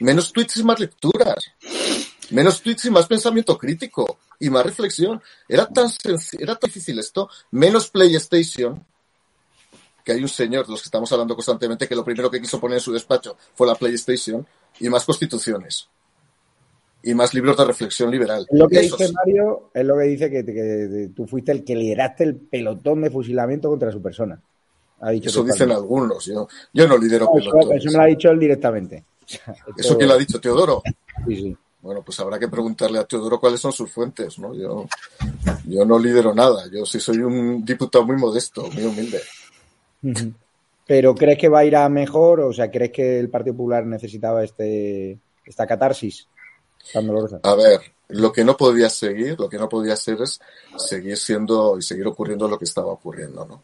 [0.00, 1.36] Menos tweets y más lecturas.
[2.30, 5.20] Menos tweets y más pensamiento crítico y más reflexión.
[5.48, 5.88] Era tan
[6.38, 7.28] era tan difícil esto.
[7.50, 8.84] Menos PlayStation,
[10.04, 12.60] que hay un señor de los que estamos hablando constantemente que lo primero que quiso
[12.60, 14.46] poner en su despacho fue la PlayStation
[14.80, 15.88] y más constituciones
[17.02, 18.46] y más libros de reflexión liberal.
[18.50, 22.24] Es lo que dice Mario, es lo que dice que, tú fuiste el que lideraste
[22.24, 24.40] el pelotón de fusilamiento contra su persona.
[25.22, 26.24] eso dicen algunos.
[26.26, 27.84] Yo, yo no lidero pelotones.
[27.84, 29.04] Eso, me lo ha dicho él directamente.
[29.76, 30.40] ¿Eso quién lo ha dicho?
[30.40, 30.82] ¿Teodoro?
[31.26, 31.56] Sí, sí.
[31.86, 34.52] Bueno, pues habrá que preguntarle a Teodoro cuáles son sus fuentes, ¿no?
[34.52, 34.88] Yo,
[35.66, 39.22] yo no lidero nada, yo sí soy un diputado muy modesto, muy humilde.
[40.84, 42.40] Pero ¿crees que va a ir a mejor?
[42.40, 46.26] O sea, ¿crees que el Partido Popular necesitaba este esta catarsis
[47.44, 50.40] A ver, lo que no podía seguir, lo que no podía ser es
[50.76, 53.62] seguir siendo y seguir ocurriendo lo que estaba ocurriendo, ¿no?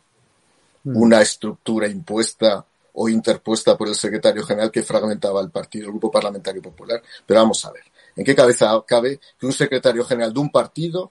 [0.94, 6.10] Una estructura impuesta o interpuesta por el secretario general que fragmentaba el partido, el Grupo
[6.10, 7.02] Parlamentario Popular.
[7.26, 7.91] Pero vamos a ver.
[8.16, 11.10] ¿En qué cabeza cabe que un secretario general de un partido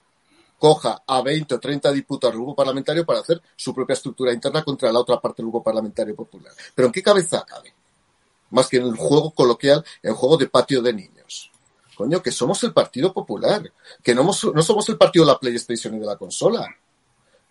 [0.58, 4.62] coja a 20 o 30 diputados del grupo parlamentario para hacer su propia estructura interna
[4.62, 6.52] contra la otra parte del grupo parlamentario popular?
[6.74, 7.74] ¿Pero en qué cabeza cabe?
[8.50, 11.50] Más que en el juego coloquial, en juego de patio de niños.
[11.96, 13.70] Coño, que somos el Partido Popular,
[14.02, 16.66] que no, no somos el partido de la PlayStation y de la consola,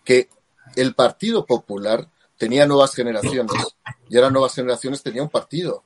[0.04, 0.28] que
[0.74, 3.76] el Partido Popular tenía nuevas generaciones
[4.08, 5.84] y ahora nuevas generaciones tenía un partido.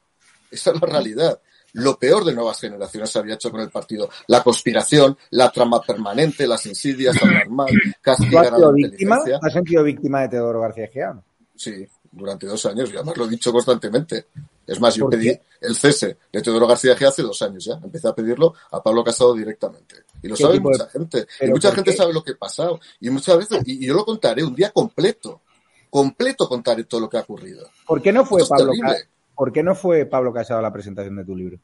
[0.51, 1.41] Esa es la realidad
[1.77, 4.09] lo peor de nuevas generaciones se había hecho con el partido.
[4.29, 7.69] La conspiración, la trama permanente, las insidias, hablar mal,
[8.01, 9.19] castigar a la víctima?
[9.43, 11.21] ¿Has sentido víctima de Teodoro García Gea?
[11.55, 14.27] Sí, durante dos años, y además lo he dicho constantemente.
[14.67, 17.75] Es más, yo pedí el cese de Teodoro García Gea hace dos años ya.
[17.75, 19.97] Empecé a pedirlo a Pablo Casado directamente.
[20.23, 21.27] Y lo sabe mucha gente.
[21.43, 22.81] Y mucha gente sabe lo que ha pasado.
[23.01, 25.43] Y muchas veces, y, yo lo contaré un día completo.
[25.91, 27.69] Completo contaré todo lo que ha ocurrido.
[27.87, 29.16] ¿Por qué no fue Pablo Casado?
[29.37, 31.59] ¿Por qué no fue Pablo Casado a la presentación de tu libro?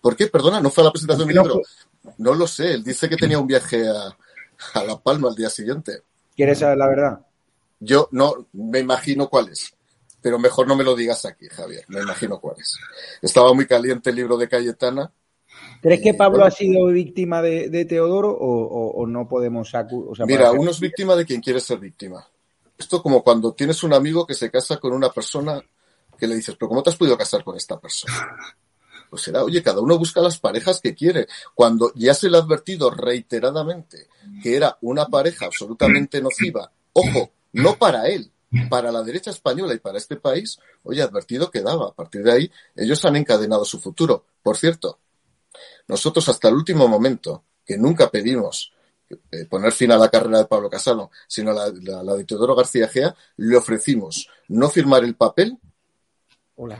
[0.00, 0.26] ¿Por qué?
[0.26, 1.62] Perdona, ¿no fue a la presentación de mi libro?
[2.18, 4.16] No lo sé, él dice que tenía un viaje a,
[4.84, 6.02] La Palma al día siguiente.
[6.34, 7.20] ¿Quieres saber la verdad?
[7.78, 9.72] Yo no, me imagino cuál es.
[10.20, 11.84] Pero mejor no me lo digas aquí, Javier.
[11.88, 12.76] Me imagino cuál es.
[13.20, 15.12] Estaba muy caliente el libro de Cayetana.
[15.80, 19.72] ¿Crees que Pablo ha sido víctima de, Teodoro o, no podemos
[20.26, 22.24] Mira, uno es víctima de quien quiere ser víctima.
[22.78, 25.62] Esto como cuando tienes un amigo que se casa con una persona
[26.22, 28.14] que le dices, pero ¿cómo te has podido casar con esta persona?
[29.10, 31.26] Pues será, oye, cada uno busca las parejas que quiere.
[31.54, 34.08] Cuando ya se le ha advertido reiteradamente
[34.42, 38.30] que era una pareja absolutamente nociva, ojo, no para él,
[38.70, 41.88] para la derecha española y para este país, oye, advertido quedaba.
[41.88, 44.24] A partir de ahí, ellos han encadenado su futuro.
[44.42, 44.98] Por cierto,
[45.88, 48.72] nosotros hasta el último momento, que nunca pedimos
[49.10, 52.54] eh, poner fin a la carrera de Pablo Casado, sino a la, la de Teodoro
[52.54, 55.58] García Gea, le ofrecimos no firmar el papel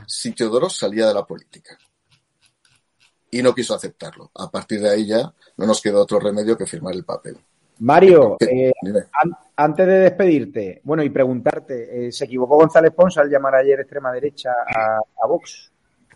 [0.07, 1.77] si Teodoro salía de la política.
[3.31, 4.31] Y no quiso aceptarlo.
[4.35, 7.37] A partir de ahí ya no nos quedó otro remedio que firmar el papel.
[7.79, 8.71] Mario, eh,
[9.55, 14.11] antes de despedirte, bueno, y preguntarte, eh, ¿se equivocó González Pons al llamar ayer extrema
[14.11, 15.71] derecha a, Vox?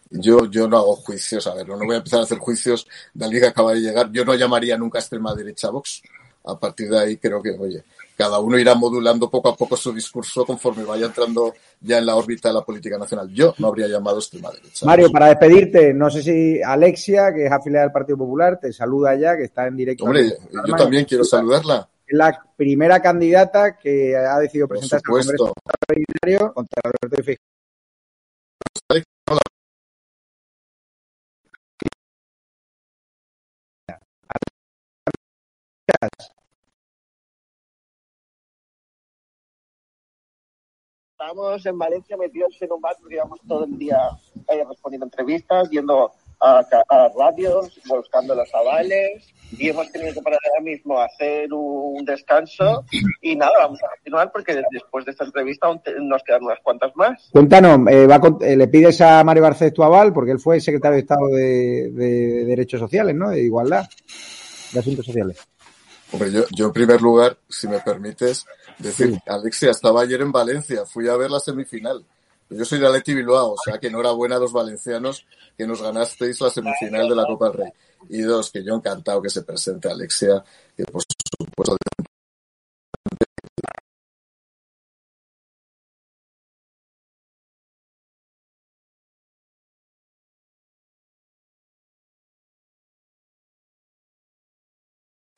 [0.09, 3.25] Yo, yo no hago juicios, a ver, no voy a empezar a hacer juicios de
[3.25, 4.11] alguien que acaba de llegar.
[4.11, 6.01] Yo no llamaría nunca extrema derecha a Vox.
[6.45, 7.83] A partir de ahí creo que, oye,
[8.17, 12.15] cada uno irá modulando poco a poco su discurso conforme vaya entrando ya en la
[12.15, 13.29] órbita de la política nacional.
[13.31, 14.85] Yo no habría llamado extrema derecha.
[14.87, 19.15] Mario, para despedirte, no sé si Alexia, que es afiliada del Partido Popular, te saluda
[19.15, 20.05] ya, que está en directo.
[20.05, 21.87] Hombre, yo también quiero saludarla.
[22.07, 27.41] Es la primera candidata que ha decidido presentarse al Congreso Extraordinario contra Alberto Fijo.
[41.19, 43.97] Estábamos en Valencia metidos en un bar porque íbamos todo el día
[44.49, 46.63] eh, respondiendo entrevistas, yendo a,
[47.17, 49.27] radios, buscando los avales
[49.57, 52.85] y hemos tenido que parar ahora mismo a hacer un descanso
[53.23, 55.67] y nada, vamos a continuar porque después de esta entrevista
[56.01, 57.29] nos quedan unas cuantas más.
[57.31, 58.07] Cuéntanos, eh,
[58.41, 60.13] eh, ¿le pides a Mario Garcés tu aval?
[60.13, 63.31] Porque él fue secretario de Estado de, de Derechos Sociales, ¿no?
[63.31, 63.89] De Igualdad,
[64.71, 65.39] de Asuntos Sociales.
[66.11, 68.45] Hombre, yo, yo en primer lugar, si me permites,
[68.79, 72.05] decir, Alexia, estaba ayer en Valencia, fui a ver la semifinal.
[72.49, 75.25] Yo soy de Aleti Bilbao, o sea que enhorabuena a los valencianos
[75.57, 77.71] que nos ganasteis la semifinal de la Copa del Rey.
[78.09, 80.43] Y dos, que yo encantado que se presente Alexia,
[80.75, 81.77] que por supuesto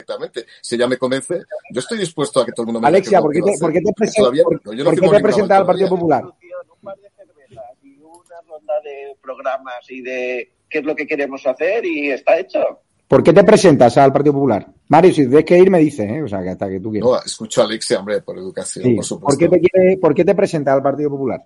[0.10, 0.46] Exactamente.
[0.62, 3.32] Si ella me convence, yo estoy dispuesto a que todo el mundo me Alexia, ¿por
[3.32, 5.18] qué te, ¿por qué te, presen- Todavía por- no, yo no por qué firmo te
[5.18, 5.90] ninguna presenta al Partido.
[5.90, 6.24] Popular?
[6.26, 11.06] un par de cervezas y una ronda de programas y de qué es lo que
[11.06, 12.60] queremos hacer y está hecho.
[13.08, 14.68] ¿Por qué te presentas al Partido Popular?
[14.90, 16.22] Mario, si tienes que ir, me dices, ¿eh?
[16.24, 17.10] O sea, que hasta que tú quieras.
[17.10, 18.90] No, escucho a Alexia, hombre, por educación, Sí.
[18.92, 19.40] por ¿Por, supuesto.
[19.40, 21.44] qué te quiere, ¿Por qué te presentas al Partido Popular?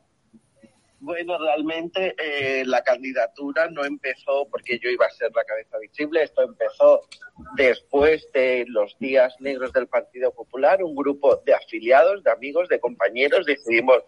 [1.03, 6.23] Bueno, realmente eh, la candidatura no empezó porque yo iba a ser la cabeza visible,
[6.23, 7.01] esto empezó
[7.57, 12.79] después de los días negros del Partido Popular, un grupo de afiliados, de amigos, de
[12.79, 14.01] compañeros, decidimos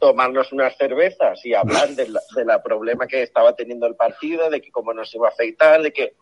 [0.00, 4.48] tomarnos unas cervezas y hablar de la, de la problema que estaba teniendo el partido,
[4.48, 6.14] de que cómo nos iba a afectar, de que,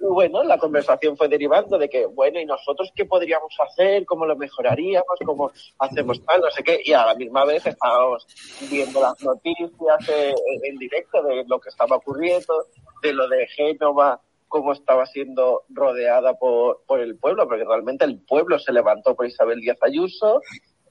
[0.00, 4.04] bueno, la conversación fue derivando de que, bueno, ¿y nosotros qué podríamos hacer?
[4.04, 5.20] ¿Cómo lo mejoraríamos?
[5.24, 6.40] ¿Cómo hacemos tal?
[6.40, 6.80] No sé qué.
[6.84, 8.26] Y a la misma vez estábamos
[8.68, 12.66] viendo las noticias eh, en directo de lo que estaba ocurriendo,
[13.02, 18.20] de lo de Génova, cómo estaba siendo rodeada por, por el pueblo, porque realmente el
[18.20, 20.42] pueblo se levantó por Isabel Díaz Ayuso,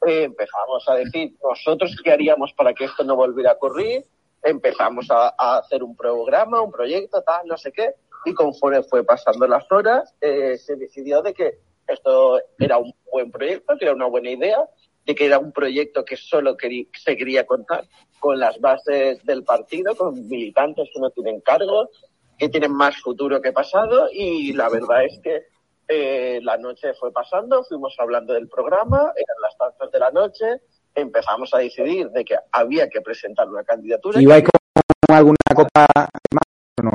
[0.06, 4.04] empezamos a decir nosotros qué haríamos para que esto no volviera a ocurrir,
[4.44, 7.94] empezamos a, hacer un programa, un proyecto, tal, no sé qué,
[8.26, 13.32] y conforme fue pasando las horas, eh, se decidió de que esto era un buen
[13.32, 14.68] proyecto, que era una buena idea,
[15.06, 17.86] de que era un proyecto que solo querí- se quería contar
[18.20, 21.90] con las bases del partido, con militantes que no tienen cargo,
[22.38, 25.44] que tienen más futuro que pasado, y la verdad es que
[25.94, 30.62] eh, la noche fue pasando, fuimos hablando del programa, eran las tantas de la noche,
[30.96, 34.22] empezamos a decidir de que había que presentar una candidatura.
[34.22, 35.86] ¿Y vais con alguna copa
[36.32, 36.44] más
[36.80, 36.92] o no?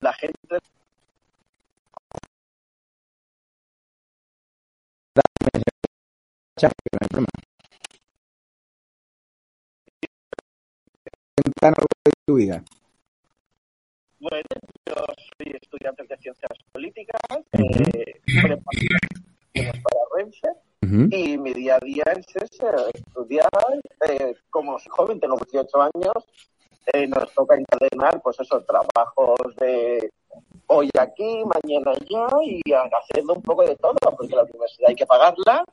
[0.00, 0.58] La gente
[11.62, 12.62] Algo de tu vida.
[14.20, 14.44] Bueno,
[14.86, 17.20] yo soy estudiante de ciencias políticas,
[17.52, 20.48] eh, preparación para Renfe,
[20.82, 21.08] Ujú.
[21.10, 23.48] y mi día a día es ese, estudiar.
[24.08, 26.12] eh, como soy joven, tengo 18 años,
[26.92, 30.10] eh, nos toca encadenar, pues esos trabajos de
[30.66, 35.06] hoy aquí, mañana allá, y haciendo un poco de todo, porque la universidad hay que
[35.06, 35.64] pagarla.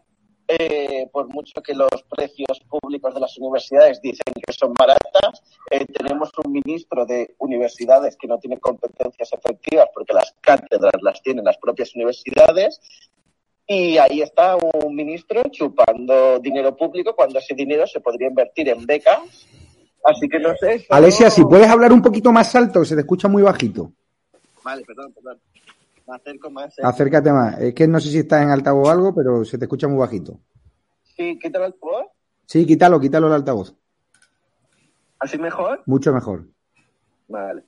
[0.52, 5.86] Eh, por mucho que los precios públicos de las universidades dicen que son baratas, eh,
[5.86, 11.46] tenemos un ministro de universidades que no tiene competencias efectivas porque las cátedras las tienen
[11.46, 12.82] las propias universidades
[13.68, 18.84] y ahí está un ministro chupando dinero público cuando ese dinero se podría invertir en
[18.88, 19.20] becas.
[20.04, 20.76] Así que no sé.
[20.76, 23.92] eso- Alesia, si puedes hablar un poquito más alto, se te escucha muy bajito.
[24.64, 25.40] Vale, perdón, perdón.
[26.10, 26.78] Me acerco más.
[26.80, 26.82] eh.
[26.84, 27.60] Acércate más.
[27.60, 30.00] Es que no sé si estás en altavoz o algo, pero se te escucha muy
[30.00, 30.40] bajito.
[31.04, 32.08] Sí, quítalo el voz.
[32.46, 33.76] Sí, quítalo, quítalo el altavoz.
[35.20, 35.84] ¿Así mejor?
[35.86, 36.46] Mucho mejor.
[37.28, 37.64] Vale.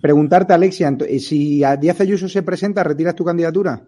[0.00, 3.82] Preguntarte, Alexia, eh, si a Díaz Ayuso se presenta, ¿retiras tu candidatura?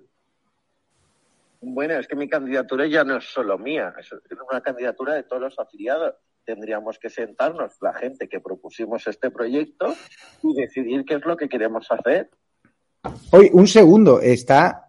[1.60, 4.10] Bueno, es que mi candidatura ya no es solo mía, es
[4.50, 6.14] una candidatura de todos los afiliados.
[6.44, 9.94] Tendríamos que sentarnos la gente que propusimos este proyecto
[10.42, 12.30] y decidir qué es lo que queremos hacer.
[13.32, 14.88] Oye, un segundo, está.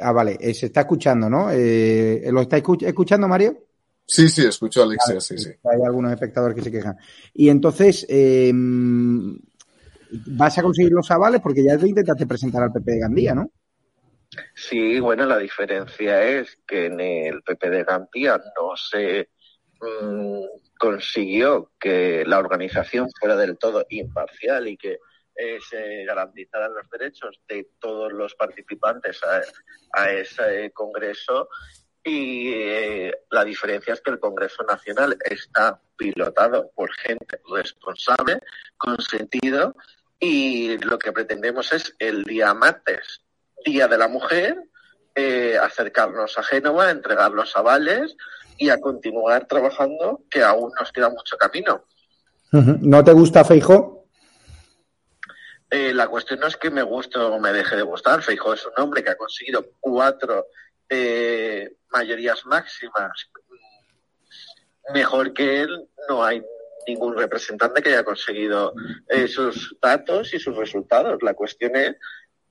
[0.00, 1.50] Ah, vale, eh, se está escuchando, ¿no?
[1.52, 3.58] Eh, ¿Lo está escuch- escuchando, Mario?
[4.06, 5.50] Sí, sí, escucho a Alexia, sí, sí.
[5.64, 6.96] Hay algunos espectadores que se quejan.
[7.34, 8.50] Y entonces, eh,
[10.26, 13.50] vas a conseguir los avales porque ya te intentaste presentar al PP de Gandía, ¿no?
[14.54, 19.28] Sí, bueno, la diferencia es que en el PP de Gandía no se
[19.80, 20.40] mm,
[20.78, 24.98] consiguió que la organización fuera del todo imparcial y que
[25.34, 29.20] eh, se garantizaran los derechos de todos los participantes
[29.94, 31.48] a, ese congreso
[32.04, 38.40] y eh, la diferencia es que el Congreso Nacional está pilotado por gente responsable,
[38.76, 39.74] con sentido,
[40.18, 43.22] y lo que pretendemos es el día martes,
[43.64, 44.56] Día de la Mujer,
[45.14, 48.16] eh, acercarnos a Génova, entregar los avales
[48.58, 51.84] y a continuar trabajando, que aún nos queda mucho camino.
[52.50, 54.01] ¿No te gusta Feijó?
[55.74, 58.22] Eh, la cuestión no es que me guste o me deje de gustar.
[58.22, 60.48] Feijóo es un hombre que ha conseguido cuatro
[60.86, 63.30] eh, mayorías máximas.
[64.92, 66.44] Mejor que él, no hay
[66.86, 68.74] ningún representante que haya conseguido
[69.08, 71.22] eh, sus datos y sus resultados.
[71.22, 71.96] La cuestión es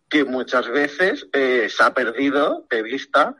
[0.09, 3.35] que muchas veces se ha perdido de vista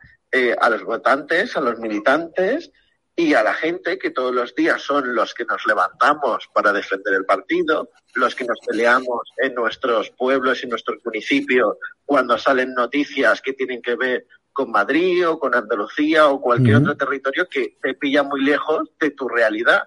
[0.60, 2.70] a los votantes, a los militantes
[3.14, 7.14] y a la gente que todos los días son los que nos levantamos para defender
[7.14, 13.42] el partido, los que nos peleamos en nuestros pueblos y nuestros municipios cuando salen noticias
[13.42, 17.94] que tienen que ver con Madrid o con Andalucía o cualquier otro territorio que te
[17.94, 19.82] pilla muy lejos de tu realidad.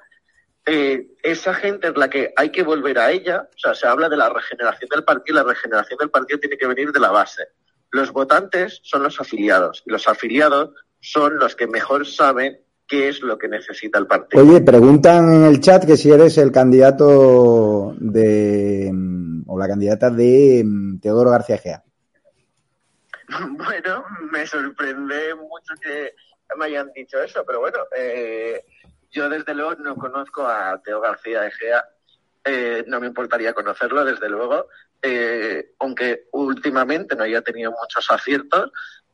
[0.66, 3.48] Eh, esa gente es la que hay que volver a ella.
[3.56, 5.38] O sea, se habla de la regeneración del partido.
[5.38, 7.44] La regeneración del partido tiene que venir de la base.
[7.92, 13.22] Los votantes son los afiliados y los afiliados son los que mejor saben qué es
[13.22, 14.44] lo que necesita el partido.
[14.44, 20.10] Oye, preguntan en el chat que si eres el candidato de mm, o la candidata
[20.10, 21.84] de mm, Teodoro García Gea.
[23.58, 26.14] Bueno, me sorprende mucho que
[26.58, 28.64] me hayan dicho eso, pero bueno, eh,
[29.12, 31.86] yo desde luego no conozco a Teo García de Gea,
[32.44, 34.68] eh, no me importaría conocerlo, desde luego,
[35.02, 38.72] eh, aunque últimamente no haya tenido muchos aciertos,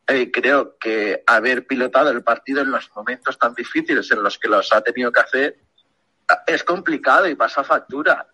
[0.08, 4.50] eh, creo que haber pilotado el partido en los momentos tan difíciles en los que
[4.50, 5.58] los ha tenido que hacer
[6.48, 8.28] es complicado y pasa factura.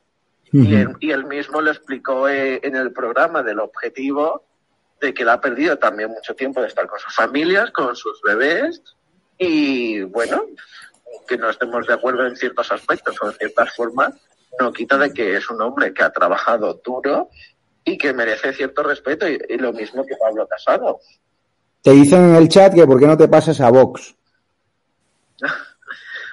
[0.52, 4.46] Y él, y él mismo lo explicó eh, en el programa del objetivo
[5.02, 8.22] de que él ha perdido también mucho tiempo de estar con sus familias, con sus
[8.22, 8.82] bebés
[9.38, 10.46] y bueno,
[11.28, 14.14] que no estemos de acuerdo en ciertos aspectos o en ciertas formas,
[14.60, 17.30] no quita de que es un hombre que ha trabajado duro
[17.84, 21.02] y que merece cierto respeto y, y lo mismo que Pablo Casado.
[21.88, 24.14] Te dicen en el chat que por qué no te pasas a Vox.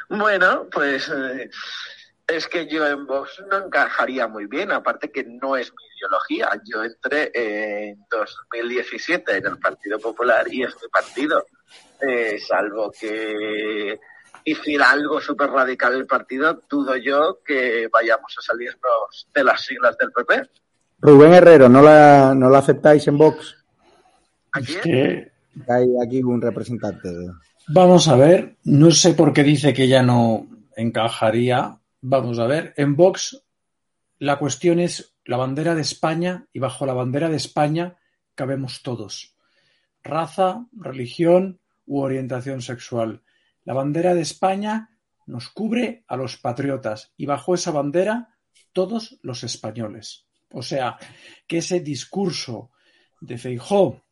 [0.09, 1.49] Bueno, pues eh,
[2.27, 6.61] es que yo en Vox no encajaría muy bien, aparte que no es mi ideología.
[6.65, 11.47] Yo entré en 2017 en el Partido Popular y es mi partido.
[12.01, 14.01] Eh, salvo que
[14.45, 19.97] hiciera algo súper radical el partido, dudo yo que vayamos a salirnos de las siglas
[19.99, 20.51] del PP.
[20.99, 23.57] Rubén Herrero, ¿no la, no la aceptáis en Vox?
[24.53, 25.34] Aquí Que,
[25.69, 27.09] Hay aquí un representante.
[27.69, 30.47] vamos a ver, no sé por qué dice que ya no
[30.77, 31.79] encajaría.
[32.01, 33.43] Vamos a ver, en Vox
[34.19, 37.97] la cuestión es la bandera de España y bajo la bandera de España
[38.35, 39.37] cabemos todos.
[40.03, 43.23] Raza, religión u orientación sexual.
[43.65, 44.91] La bandera de España
[45.27, 48.37] nos cubre a los patriotas y bajo esa bandera
[48.73, 50.27] todos los españoles.
[50.53, 50.99] O sea,
[51.47, 52.71] que ese discurso
[53.21, 54.04] de Feijó,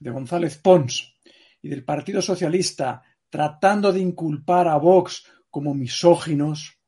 [0.00, 1.14] de González Pons
[1.60, 6.78] y del Partido Socialista tratando de inculpar a Vox como misóginos,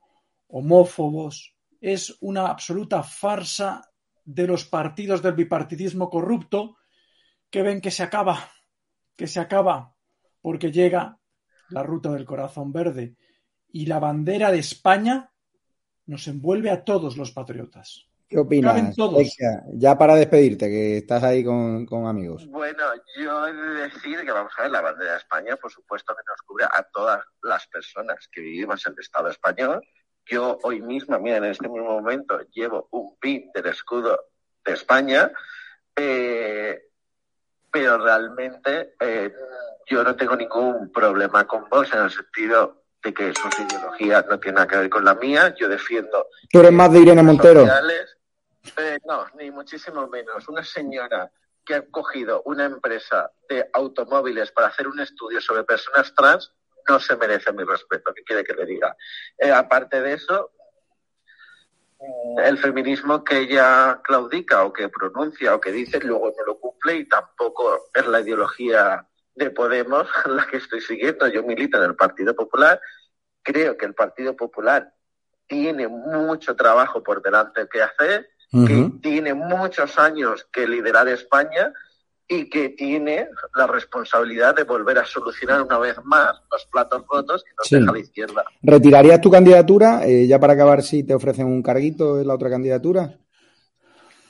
[0.48, 3.90] homófobos, es una absoluta farsa
[4.24, 6.76] de los partidos del bipartidismo corrupto
[7.50, 8.50] que ven que se acaba,
[9.16, 9.94] que se acaba,
[10.40, 11.18] porque llega
[11.68, 13.16] la ruta del corazón verde
[13.68, 15.30] y la bandera de España
[16.06, 18.06] nos envuelve a todos los patriotas.
[18.28, 18.96] ¿Qué opinas?
[19.74, 22.46] Ya para despedirte, que estás ahí con, con amigos.
[22.48, 22.82] Bueno,
[23.16, 26.22] yo he de decir que vamos a ver, la bandera de España, por supuesto que
[26.26, 29.80] nos cubre a todas las personas que vivimos en el Estado español.
[30.26, 34.18] Yo hoy mismo, mira, en este mismo momento, llevo un pin del escudo
[34.64, 35.30] de España,
[35.94, 36.82] eh,
[37.70, 39.32] pero realmente eh,
[39.86, 44.40] yo no tengo ningún problema con vos en el sentido de que sus ideologías no
[44.40, 45.54] tienen nada que ver con la mía.
[45.58, 47.66] Yo defiendo ¿Tú eres más de Irene Montero?
[48.78, 50.48] Eh, no, ni muchísimo menos.
[50.48, 51.30] Una señora
[51.64, 56.52] que ha cogido una empresa de automóviles para hacer un estudio sobre personas trans
[56.88, 58.96] no se merece mi respeto, que quiere que le diga.
[59.38, 60.50] Eh, aparte de eso,
[61.98, 66.58] mm, el feminismo que ella claudica o que pronuncia o que dice luego no lo
[66.58, 71.26] cumple y tampoco es la ideología de Podemos la que estoy siguiendo.
[71.28, 72.80] Yo milito en el Partido Popular.
[73.42, 74.92] Creo que el Partido Popular
[75.46, 78.28] tiene mucho trabajo por delante que hacer,
[78.66, 81.72] que tiene muchos años que liderar España
[82.26, 87.42] y que tiene la responsabilidad de volver a solucionar una vez más los platos rotos
[87.44, 87.76] que nos Sí.
[87.80, 88.44] deja la izquierda.
[88.62, 90.06] ¿Retirarías tu candidatura?
[90.06, 93.18] Eh, ya para acabar, si te ofrecen un carguito en la otra candidatura.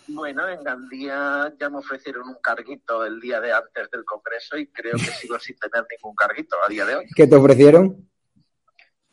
[0.09, 4.67] Bueno, en Gandía ya me ofrecieron un carguito el día de antes del Congreso y
[4.69, 4.99] creo que
[5.29, 7.07] sigo sin tener ningún carguito a día de hoy.
[7.15, 8.09] ¿Qué te ofrecieron?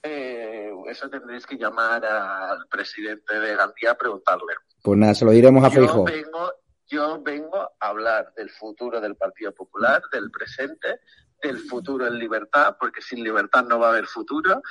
[0.04, 4.54] Eh, eso tendréis que llamar al presidente de Gandía a preguntarle.
[4.84, 6.06] Pues nada, se lo diremos a Yo Feijóo.
[6.06, 6.54] vengo,
[6.88, 11.00] yo vengo a hablar del futuro del Partido Popular, del presente,
[11.42, 14.62] del futuro en libertad, porque sin libertad no va a haber futuro,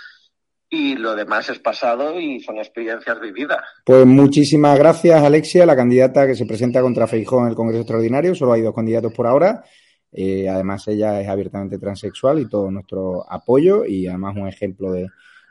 [0.70, 3.58] y lo demás es pasado y son experiencias vividas.
[3.84, 8.36] Pues muchísimas gracias, Alexia, la candidata que se presenta contra Feijóo en el Congreso Extraordinario.
[8.36, 9.64] Solo hay dos candidatos por ahora.
[10.12, 15.08] Eh, además, ella es abiertamente transexual y todo nuestro apoyo y además un ejemplo de,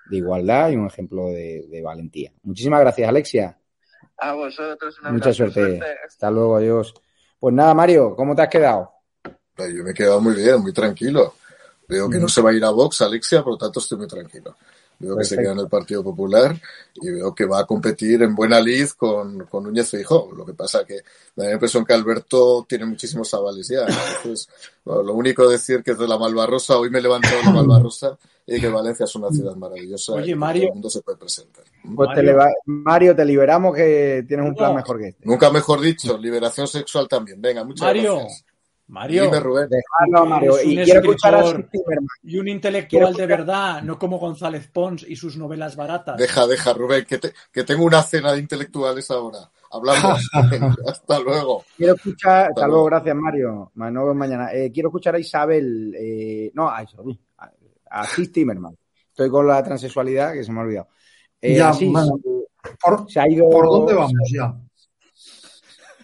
[0.09, 2.31] de igualdad y un ejemplo de, de valentía.
[2.43, 3.57] Muchísimas gracias, Alexia.
[4.17, 5.79] A vosotros una Mucha suerte.
[6.05, 6.93] Hasta luego, adiós.
[7.39, 8.91] Pues nada, Mario, ¿cómo te has quedado?
[9.57, 11.35] Yo me he quedado muy bien, muy tranquilo.
[11.87, 14.07] Veo que no se va a ir a Vox, Alexia, por lo tanto estoy muy
[14.07, 14.55] tranquilo.
[14.99, 16.59] Veo que se queda en el Partido Popular
[16.95, 20.33] y veo que va a competir en buena lid con, con Núñez Feijóo.
[20.35, 20.95] Lo que pasa que
[21.35, 23.85] me da la impresión que Alberto tiene muchísimos avales ya.
[23.87, 24.49] Entonces,
[24.83, 27.51] bueno, lo único decir que es de la Malvarrosa, hoy me he levantado de la
[27.51, 30.63] Malvarrosa y que Valencia es una ciudad maravillosa Oye, Mario.
[30.63, 31.63] todo el mundo se puede presentar.
[31.95, 35.25] Pues te leva- Mario, te liberamos que tienes un plan mejor que este.
[35.25, 37.41] Nunca mejor dicho, liberación sexual también.
[37.41, 38.45] Venga, muchas Mario, gracias.
[38.89, 39.23] Mario.
[39.23, 39.69] Dime, Rubén.
[40.27, 40.57] Mario.
[40.57, 41.43] Eres un Y quiero escuchar a
[42.23, 46.17] y un intelectual Quiero de verdad, no como González Pons y sus novelas baratas.
[46.17, 49.39] Deja, deja, Rubén, que, te- que tengo una cena de intelectuales ahora.
[49.71, 50.27] Hablamos.
[50.87, 51.63] Hasta luego.
[51.77, 52.85] Quiero escuchar, hasta Hasta luego, luego.
[52.87, 53.71] gracias Mario.
[53.75, 54.51] Nos vemos mañana.
[54.53, 57.51] Eh, quiero escuchar a Isabel, eh, no, a Isabel, a,
[57.91, 58.75] a Sis Timmerman.
[59.09, 60.87] Estoy con la transexualidad que se me ha olvidado.
[61.41, 62.17] Eh, Ya, Asís, bueno,
[62.81, 63.47] ¿por, se ha ido.
[63.49, 64.55] por dónde vamos ya?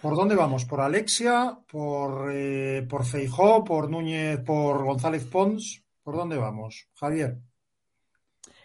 [0.02, 0.64] ¿Por dónde vamos?
[0.64, 1.58] ¿Por Alexia?
[1.70, 3.64] ¿Por, eh, por Feijó?
[3.64, 4.40] ¿Por Núñez?
[4.40, 5.82] ¿Por González Pons?
[6.02, 6.88] ¿Por dónde vamos?
[6.94, 7.38] Javier.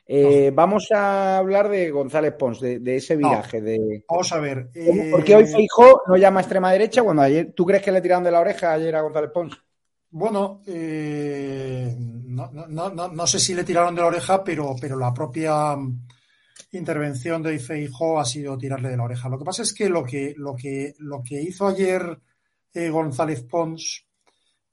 [0.05, 3.29] Eh, vamos a hablar de González Pons, de, de ese No.
[3.29, 3.61] viraje.
[3.61, 4.03] De...
[4.09, 4.69] Vamos a ver.
[5.09, 7.91] ¿Por qué eh, hoy Feijó no llama a extrema derecha cuando ayer, tú crees que
[7.91, 9.57] le tiraron de la oreja ayer a González Pons?
[10.09, 14.97] Bueno, eh, no, no- no- no- sé si le tiraron de la oreja, pero, pero
[14.97, 15.77] la propia
[16.71, 19.29] intervención de Feijó ha sido tirarle de la oreja.
[19.29, 22.19] Lo que pasa es que lo que, lo que, lo que hizo ayer
[22.73, 24.05] eh, González Pons,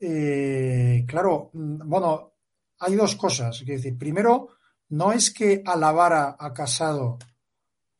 [0.00, 2.34] eh, claro, mm, bueno,
[2.78, 3.60] hay dos cosas.
[3.60, 4.48] Es decir, primero,
[4.90, 7.18] no es que alabara a Casado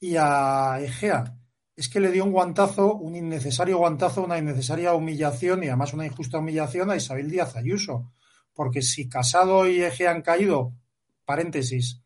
[0.01, 1.34] y a Egea,
[1.74, 6.07] es que le dio un guantazo, un innecesario guantazo, una innecesaria humillación y además una
[6.07, 8.12] injusta humillación a Isabel Díaz Ayuso.
[8.53, 10.72] Porque si Casado y Egea han caído,
[11.24, 12.03] paréntesis,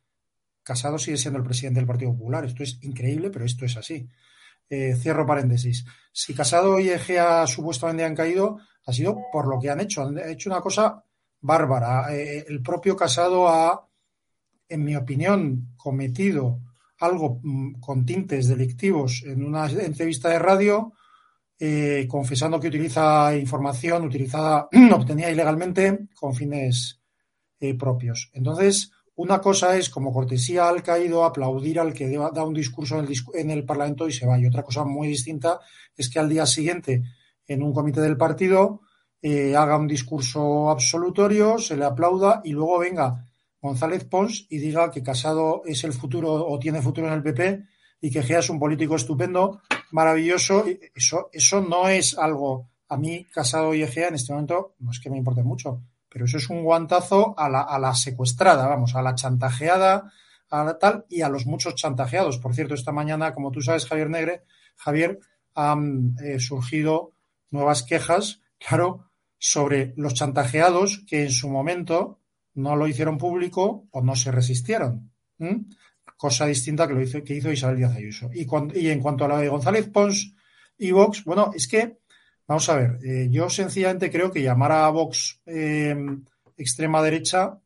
[0.62, 2.44] Casado sigue siendo el presidente del Partido Popular.
[2.44, 4.08] Esto es increíble, pero esto es así.
[4.68, 5.84] Eh, cierro paréntesis.
[6.12, 10.02] Si Casado y Egea supuestamente han caído, ha sido por lo que han hecho.
[10.02, 11.04] Han hecho una cosa
[11.40, 12.14] bárbara.
[12.14, 13.86] Eh, el propio Casado ha,
[14.68, 16.60] en mi opinión, cometido
[17.00, 20.92] algo mm, con tintes delictivos en una entrevista de radio,
[21.58, 26.98] eh, confesando que utiliza información utilizada, obtenida ilegalmente con fines
[27.78, 28.28] propios.
[28.32, 33.06] Entonces, una cosa es, como cortesía al caído, aplaudir al que da un discurso en
[33.06, 34.38] el, en el Parlamento y se va.
[34.38, 35.60] Y otra cosa muy distinta
[35.96, 37.02] es que al día siguiente,
[37.46, 38.80] en un comité del partido,
[39.20, 43.28] eh, haga un discurso absolutorio, se le aplauda y luego venga
[43.60, 47.62] González Pons y diga que Casado es el futuro o tiene futuro en el PP
[48.00, 49.60] y que Gea es un político estupendo,
[49.92, 50.64] maravilloso.
[50.94, 54.98] Eso, eso no es algo, a mí Casado y Egea en este momento no es
[54.98, 55.80] que me importe mucho,
[56.12, 60.12] pero eso es un guantazo a la, a la secuestrada, vamos, a la chantajeada,
[60.50, 62.38] a la tal y a los muchos chantajeados.
[62.38, 64.42] Por cierto, esta mañana, como tú sabes, Javier Negre,
[64.76, 65.18] Javier,
[65.54, 67.12] han eh, surgido
[67.50, 72.18] nuevas quejas, claro, sobre los chantajeados que en su momento
[72.54, 75.10] no lo hicieron público o no se resistieron.
[76.16, 78.30] Cosa distinta que lo hizo, que hizo Isabel Díaz Ayuso.
[78.32, 80.34] Y, cuan- y en cuanto a la de González Pons
[80.78, 81.98] y Vox, bueno, es que,
[82.46, 85.94] vamos a ver, eh, yo sencillamente creo que llamar a Vox eh,
[86.56, 87.58] extrema derecha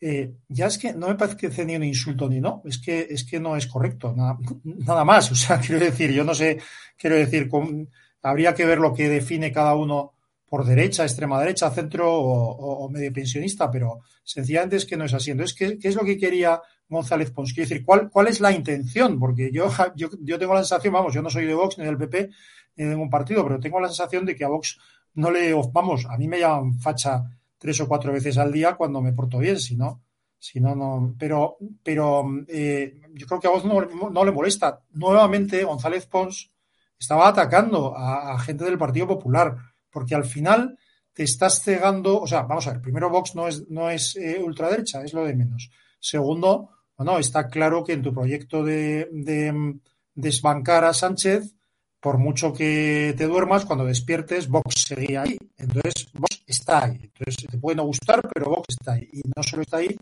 [0.00, 3.24] eh, ya es que no me parece ni un insulto ni no, es que, es
[3.24, 5.30] que no es correcto, nada, nada más.
[5.30, 6.58] O sea, quiero decir, yo no sé,
[6.96, 7.88] quiero decir, con-
[8.22, 10.14] habría que ver lo que define cada uno
[10.46, 15.30] por derecha, extrema derecha, centro o, medio pensionista, pero sencillamente es que no es así.
[15.30, 17.52] Entonces, ¿qué, qué es lo que quería González Pons?
[17.52, 19.18] Quiero decir, ¿cuál, cuál es la intención?
[19.20, 21.98] Porque yo, yo, yo tengo la sensación, vamos, yo no soy de Vox ni del
[21.98, 22.30] PP
[22.76, 24.78] de ningún partido, pero tengo la sensación de que a Vox
[25.14, 27.24] no le, vamos, a mí me llaman facha
[27.58, 30.02] tres o cuatro veces al día cuando me porto bien, si no,
[30.38, 31.14] si no, no.
[31.18, 34.80] Pero, pero eh, yo creo que a Vox no, no le molesta.
[34.92, 36.50] Nuevamente, González Pons
[36.98, 39.56] estaba atacando a, a gente del Partido Popular,
[39.90, 40.78] porque al final
[41.12, 44.40] te estás cegando, o sea, vamos a ver, primero Vox no es, no es eh,
[44.42, 45.70] ultraderecha, es lo de menos.
[45.98, 49.80] Segundo, bueno, está claro que en tu proyecto de, de mm,
[50.14, 51.54] desbancar a Sánchez,
[52.00, 55.38] por mucho que te duermas, cuando despiertes, Vox seguía ahí.
[55.58, 56.98] Entonces, Vox está ahí.
[57.02, 59.08] Entonces, te puede no gustar, pero Vox está ahí.
[59.12, 59.96] Y no solo está ahí,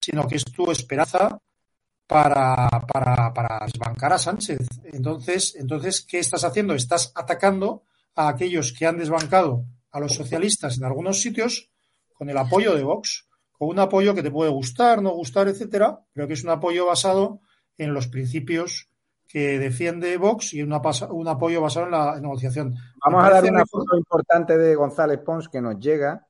[0.00, 1.38] sino que es tu esperanza
[2.06, 4.66] para, para, para desbancar a Sánchez.
[4.84, 6.74] Entonces, entonces, ¿qué estás haciendo?
[6.74, 7.84] Estás atacando
[8.16, 11.70] a aquellos que han desbancado a los socialistas en algunos sitios
[12.12, 16.00] con el apoyo de Vox, con un apoyo que te puede gustar, no gustar, etcétera,
[16.12, 17.40] pero que es un apoyo basado
[17.78, 18.88] en los principios
[19.28, 22.74] que defiende Vox y una pasa- un apoyo basado en la negociación.
[23.04, 26.26] Vamos a dar una muy- foto importante de González Pons que nos llega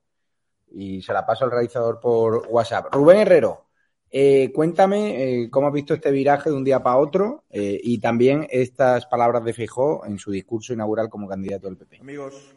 [0.73, 2.93] y se la paso al realizador por WhatsApp.
[2.95, 3.63] Rubén Herrero,
[4.09, 7.99] Eh, cuéntame eh, cómo has visto este viraje de un día para otro eh, y
[7.99, 11.99] también estas palabras de Fijó en su discurso inaugural como candidato del PP.
[12.01, 12.55] Amigos,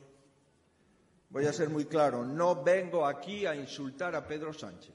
[1.32, 4.94] voy a ser muy claro, no vengo aquí a insultar a Pedro Sánchez.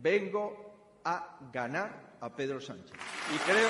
[0.00, 2.96] Vengo a ganar a Pedro Sánchez.
[3.34, 3.68] Y creo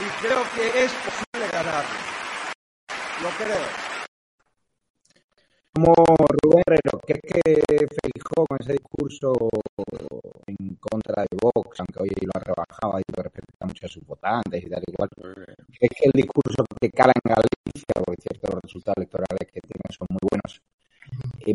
[0.00, 1.98] y creo que es posible ganarlo.
[3.22, 3.66] Lo creo.
[5.72, 5.94] Como
[6.42, 9.32] Rubén Herrero, ¿crees que Feijó con ese discurso
[10.46, 13.88] en contra de Vox, aunque hoy lo ha rebajado, ha dicho que respeta mucho a
[13.88, 15.08] sus votantes y tal y cual,
[15.80, 20.06] es que el discurso que cala en Galicia, porque ciertos resultados electorales que tienen son
[20.10, 20.60] muy buenos,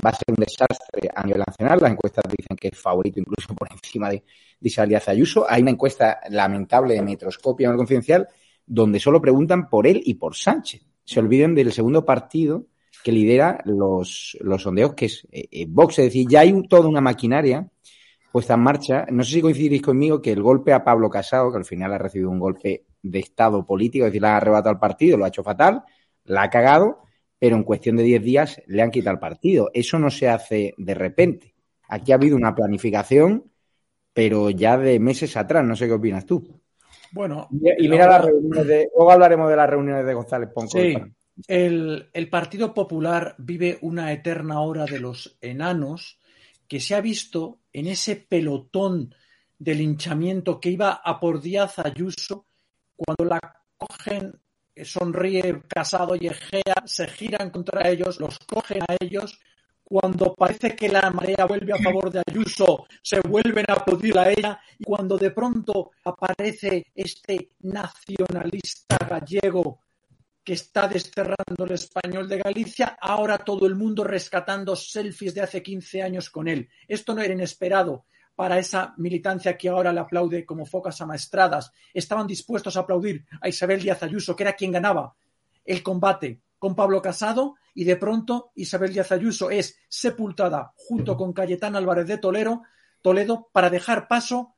[0.03, 1.80] va a ser un desastre a nivel nacional.
[1.82, 4.24] Las encuestas dicen que es favorito incluso por encima de,
[4.60, 5.45] de Isabel Ayuso.
[5.49, 8.28] Hay una encuesta lamentable de Metroscopia en Confidencial
[8.66, 10.86] donde solo preguntan por él y por Sánchez.
[11.03, 12.68] Se olviden del segundo partido
[13.03, 15.99] que lidera los, los sondeos, que es eh, eh, Vox.
[15.99, 17.68] Es decir, ya hay toda una maquinaria
[18.32, 19.05] puesta en marcha.
[19.10, 21.97] No sé si coincidís conmigo que el golpe a Pablo Casado, que al final ha
[21.97, 25.30] recibido un golpe de Estado político, es decir, le ha arrebatado al partido, lo ha
[25.30, 25.84] hecho fatal,
[26.26, 27.01] la ha cagado,
[27.39, 29.71] pero en cuestión de 10 días le han quitado el partido.
[29.73, 31.55] Eso no se hace de repente.
[31.87, 33.51] Aquí ha habido una planificación,
[34.13, 35.65] pero ya de meses atrás.
[35.65, 36.61] No sé qué opinas tú.
[37.11, 38.89] Bueno, y, mira las reuniones de.
[38.95, 40.77] Luego hablaremos de las reuniones de González Ponco.
[40.77, 40.95] Sí,
[41.47, 46.19] el, el, Partido Popular vive una eterna hora de los enanos
[46.67, 49.15] que se ha visto en ese pelotón
[49.57, 52.45] de linchamiento que iba a por Díaz Ayuso
[52.95, 53.39] cuando la
[53.77, 54.39] cogen,
[54.86, 59.39] sonríe Casado y Egea, se giran contra ellos, los cogen a ellos.
[59.84, 64.30] Cuando parece que la marea vuelve a favor de Ayuso, se vuelven a aplaudir a
[64.30, 64.59] ella.
[64.77, 69.82] Y cuando de pronto aparece este nacionalista gallego
[70.43, 75.63] que está desterrando el español de Galicia, ahora todo el mundo rescatando selfies de hace
[75.63, 76.69] 15 años con él.
[76.88, 78.05] Esto no era inesperado
[78.39, 81.73] para esa militancia que ahora le aplaude como focas amaestradas.
[81.93, 85.13] Estaban dispuestos a aplaudir a Isabel Díaz Ayuso, que era quien ganaba
[85.65, 91.33] el combate con Pablo Casado, y de pronto Isabel Díaz Ayuso es sepultada junto con
[91.33, 92.63] Cayetán Álvarez de Toledo,
[93.01, 94.55] Toledo para dejar paso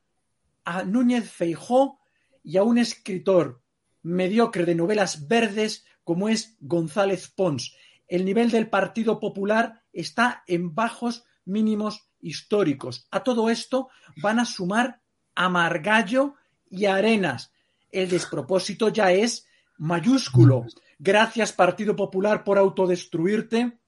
[0.63, 1.97] a Núñez Feijó
[2.43, 3.63] y a un escritor
[4.03, 7.75] mediocre de novelas verdes como es González Pons.
[8.07, 13.07] El nivel del Partido Popular está en bajos mínimos históricos.
[13.11, 13.89] A todo esto
[14.21, 15.01] van a sumar
[15.35, 16.35] a Margallo
[16.69, 17.51] y Arenas.
[17.91, 19.47] El despropósito ya es
[19.77, 20.65] mayúsculo.
[20.99, 23.79] Gracias Partido Popular por autodestruirte.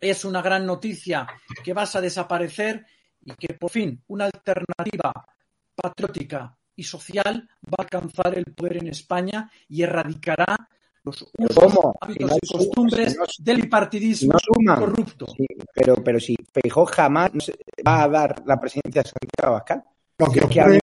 [0.00, 1.26] Es una gran noticia
[1.64, 2.86] que vas a desaparecer
[3.22, 5.12] y que por fin una alternativa
[5.74, 10.56] patriótica y social va a alcanzar el poder en España y erradicará
[11.04, 14.34] los usos, hábitos y costumbres del bipartidismo
[14.76, 15.26] corrupto.
[15.74, 17.30] pero, pero si Feijó jamás
[17.86, 19.84] va a dar la presidencia a Santiago Abascal.
[20.18, 20.78] Lo que, ocurre,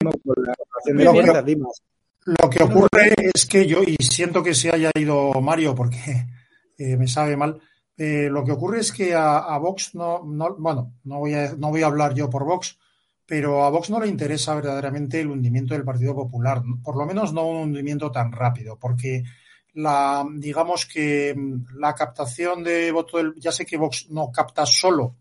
[2.25, 6.25] lo, que ocurre es que yo, y siento que se haya ido Mario porque
[6.77, 7.61] eh, me sabe mal,
[7.95, 11.53] eh, lo que ocurre es que a, a Vox no, no, bueno, no voy, a,
[11.55, 12.79] no voy a hablar yo por Vox,
[13.27, 17.33] pero a Vox no le interesa verdaderamente el hundimiento del Partido Popular, por lo menos
[17.33, 19.23] no un hundimiento tan rápido, porque
[19.73, 24.65] la, digamos que mm, la captación de voto del, ya sé que Vox no capta
[24.65, 25.15] solo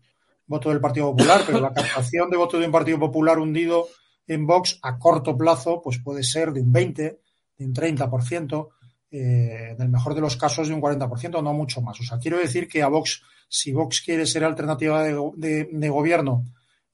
[0.47, 3.87] voto del Partido Popular, pero la captación de voto de un Partido Popular hundido
[4.27, 7.19] en Vox a corto plazo, pues puede ser de un 20,
[7.57, 8.69] de un 30%,
[9.09, 11.99] eh, en el mejor de los casos de un 40%, no mucho más.
[11.99, 15.89] O sea, quiero decir que a Vox, si Vox quiere ser alternativa de, de, de
[15.89, 16.43] gobierno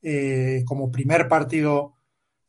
[0.02, 1.94] eh, como primer partido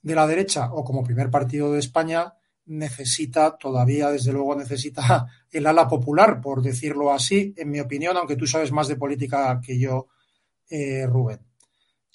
[0.03, 2.35] de la derecha o como primer partido de España,
[2.67, 8.37] necesita, todavía desde luego necesita el ala popular, por decirlo así, en mi opinión, aunque
[8.37, 10.09] tú sabes más de política que yo,
[10.71, 11.41] eh, Rubén.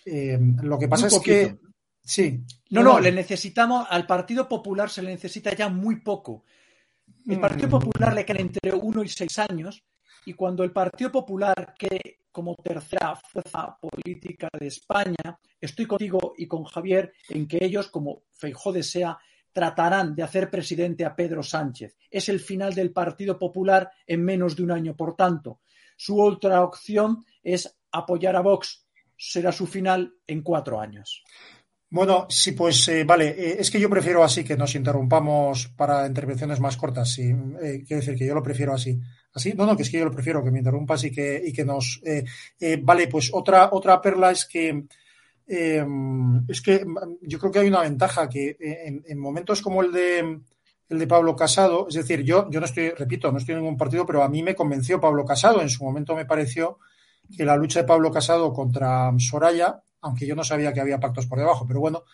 [0.06, 1.58] Eh, lo que pasa es que...
[2.02, 2.41] Sí.
[2.72, 6.43] No, no, le necesitamos, al Partido Popular se le necesita ya muy poco.
[7.28, 7.72] El Partido mm.
[7.72, 9.84] Popular le queda entre uno y seis años
[10.26, 15.38] y cuando el Partido Popular, que como tercera fuerza política de España.
[15.60, 19.18] Estoy contigo y con Javier en que ellos, como Feijó desea,
[19.60, 21.97] tratarán de hacer presidente a Pedro Sánchez.
[22.10, 24.95] Es el final del Partido Popular en menos de un año.
[24.95, 25.60] Por tanto,
[25.97, 28.88] su otra opción es apoyar a Vox.
[29.18, 31.26] Será su final en cuatro años.
[31.89, 33.36] Bueno, sí, pues eh, vale.
[33.38, 37.12] Eh, es que yo prefiero así que nos interrumpamos para intervenciones más cortas.
[37.12, 37.24] Sí,
[37.62, 38.97] eh, quiero decir que yo lo prefiero así.
[39.34, 41.51] Así, no, no, que es que yo lo prefiero que me interrumpas y que, y
[41.51, 42.01] que nos.
[42.82, 44.86] Vale, pues otra, otra perla es que.
[45.52, 45.84] Eh,
[46.47, 46.86] es que
[47.22, 50.41] yo creo que hay una ventaja que en, en, momentos como el de
[50.89, 53.78] el de Pablo Casado, es decir, yo, yo no estoy, repito, no estoy en ningún
[53.78, 55.62] partido, pero a mí me convenció Pablo Casado.
[55.62, 56.80] En su momento me pareció
[57.36, 61.28] que la lucha de Pablo Casado contra Soraya, aunque yo no sabía que había pactos
[61.28, 62.06] por debajo, pero bueno,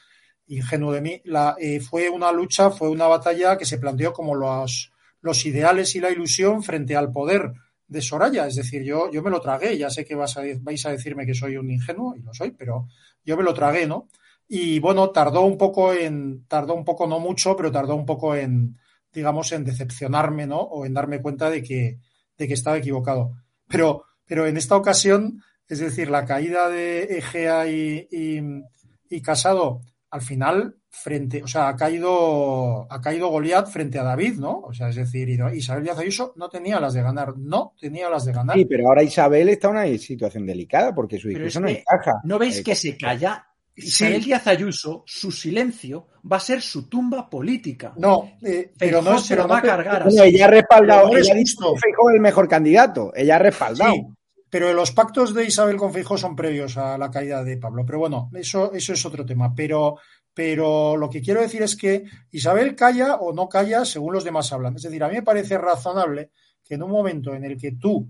[0.48, 4.36] ingenuo de mí, la, eh, fue una lucha, fue una batalla que se planteó como
[4.36, 7.54] los, los ideales y la ilusión frente al poder
[7.88, 8.48] de Soraya.
[8.48, 11.26] Es decir, yo, yo me lo tragué, ya sé que vas a, vais a decirme
[11.26, 12.88] que soy un ingenuo, y lo soy, pero
[13.24, 14.08] yo me lo tragué, ¿no?
[14.48, 18.36] Y bueno, tardó un poco en, tardó un poco, no mucho, pero tardó un poco
[18.36, 18.78] en,
[19.12, 20.60] digamos, en decepcionarme, ¿no?
[20.60, 22.00] O en darme cuenta de que,
[22.38, 23.32] de que estaba equivocado.
[23.68, 28.42] Pero, pero en esta ocasión, es decir, la caída de Egea y, y,
[29.10, 29.82] y Casado,
[30.16, 34.60] al final, frente, o sea, ha caído, ha caído Goliat frente a David, ¿no?
[34.60, 38.24] O sea, es decir, Isabel Díaz Ayuso no tenía las de ganar, no tenía las
[38.24, 38.56] de ganar.
[38.56, 42.22] Sí, pero ahora Isabel está en una situación delicada porque su discurso no encaja.
[42.24, 43.46] ¿No veis que se calla?
[43.76, 44.28] Isabel sí.
[44.28, 47.94] Díaz Ayuso, su silencio va a ser su tumba política.
[47.98, 50.18] No, eh, pero no se lo va a cargar así.
[50.18, 53.96] Ella ha respaldado, ella Feijóo el mejor candidato, ella ha respaldado.
[53.96, 54.02] Sí,
[54.50, 57.86] pero los pactos de Isabel con Feijóo son previos a la caída de Pablo.
[57.86, 59.54] Pero bueno, eso, eso es otro tema.
[59.54, 59.98] Pero,
[60.34, 64.52] pero lo que quiero decir es que Isabel calla o no calla según los demás
[64.54, 64.76] hablan.
[64.76, 66.32] Es decir, a mí me parece razonable
[66.64, 68.10] que en un momento en el que tú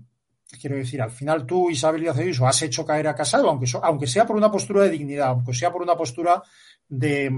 [0.60, 4.06] quiero decir, al final tú, Isabel Díaz Ayuso, has hecho caer a Casado, aunque, aunque
[4.06, 6.42] sea por una postura de dignidad, aunque sea por una postura
[6.88, 7.30] de,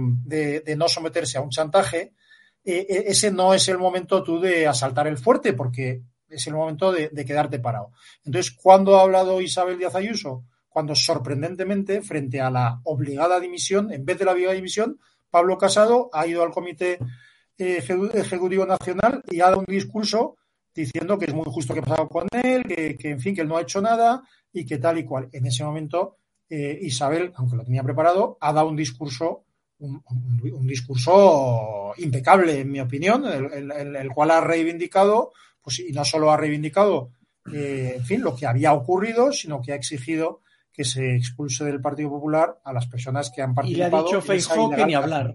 [0.76, 2.12] no someterse a un chantaje,
[2.64, 6.92] eh, ese no es el momento tú de asaltar el fuerte, porque es el momento
[6.92, 7.92] de, quedarte parado.
[8.24, 10.44] Entonces, ¿cuándo ha hablado Isabel Díaz Ayuso?
[10.68, 14.98] Cuando sorprendentemente, frente a la obligada dimisión, en vez de la obligada dimisión,
[15.30, 16.98] Pablo Casado ha ido al Comité
[17.58, 17.82] eh,
[18.14, 20.36] Ejecutivo Nacional y ha dado un discurso
[20.74, 23.48] diciendo que es muy justo que ha pasado con él, que, en fin, que él
[23.48, 24.22] no ha hecho nada
[24.52, 25.28] y que tal y cual.
[25.32, 26.16] En ese momento,
[26.48, 29.44] eh, Isabel, aunque lo tenía preparado, ha dado un discurso,
[29.80, 35.32] un, discurso impecable, en mi opinión, el, cual ha reivindicado,
[35.68, 37.10] pues y no solo ha reivindicado,
[37.52, 40.40] eh, en fin, lo que había ocurrido, sino que ha exigido
[40.72, 43.88] que se expulse del Partido Popular a las personas que han participado.
[43.88, 45.34] Y le ha dicho Feijóo que ni hablar.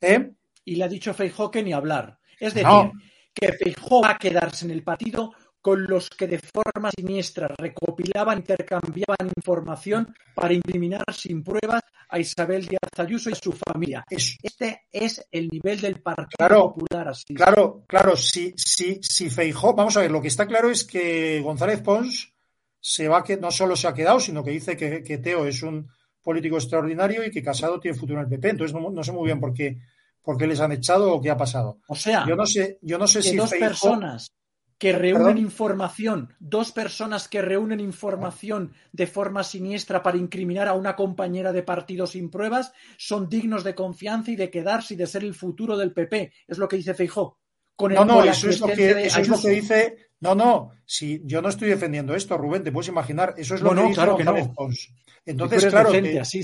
[0.00, 0.30] ¿Eh?
[0.64, 2.18] Y le ha dicho Feijóo que ni hablar.
[2.40, 2.92] Es decir, no
[3.38, 5.32] que Feijóo va a quedarse en el partido
[5.68, 12.66] con los que de forma siniestra recopilaban, intercambiaban información para incriminar sin pruebas a Isabel
[12.66, 14.02] Díaz Ayuso y a su familia.
[14.08, 17.08] Este es el nivel del Partido claro, Popular.
[17.08, 17.34] Así.
[17.34, 21.38] Claro, claro, si, si, si Feijó, vamos a ver, lo que está claro es que
[21.42, 22.32] González Pons
[22.80, 25.62] se va que no solo se ha quedado, sino que dice que, que Teo es
[25.62, 25.86] un
[26.22, 28.48] político extraordinario y que Casado tiene futuro en el PP.
[28.48, 29.76] Entonces no, no sé muy bien por qué
[30.22, 31.78] por qué les han echado o qué ha pasado.
[31.88, 34.32] O sea, yo no sé, yo no sé que si dos personas
[34.78, 35.38] que reúnen ¿Perdón?
[35.38, 41.64] información, dos personas que reúnen información de forma siniestra para incriminar a una compañera de
[41.64, 45.76] partido sin pruebas, son dignos de confianza y de quedarse y de ser el futuro
[45.76, 46.32] del PP.
[46.46, 47.38] Es lo que dice Feijó.
[47.74, 50.10] Con el, no, no, eso, es lo, que, eso es lo que dice.
[50.20, 53.34] No, no, si yo no estoy defendiendo esto, Rubén, te puedes imaginar.
[53.36, 54.52] Eso es lo no, que dice claro que no.
[54.52, 54.92] Pons.
[55.24, 55.90] Entonces, claro.
[55.90, 56.20] Decente, que...
[56.20, 56.42] así.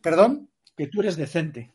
[0.00, 0.50] ¿Perdón?
[0.76, 1.73] Que tú eres decente.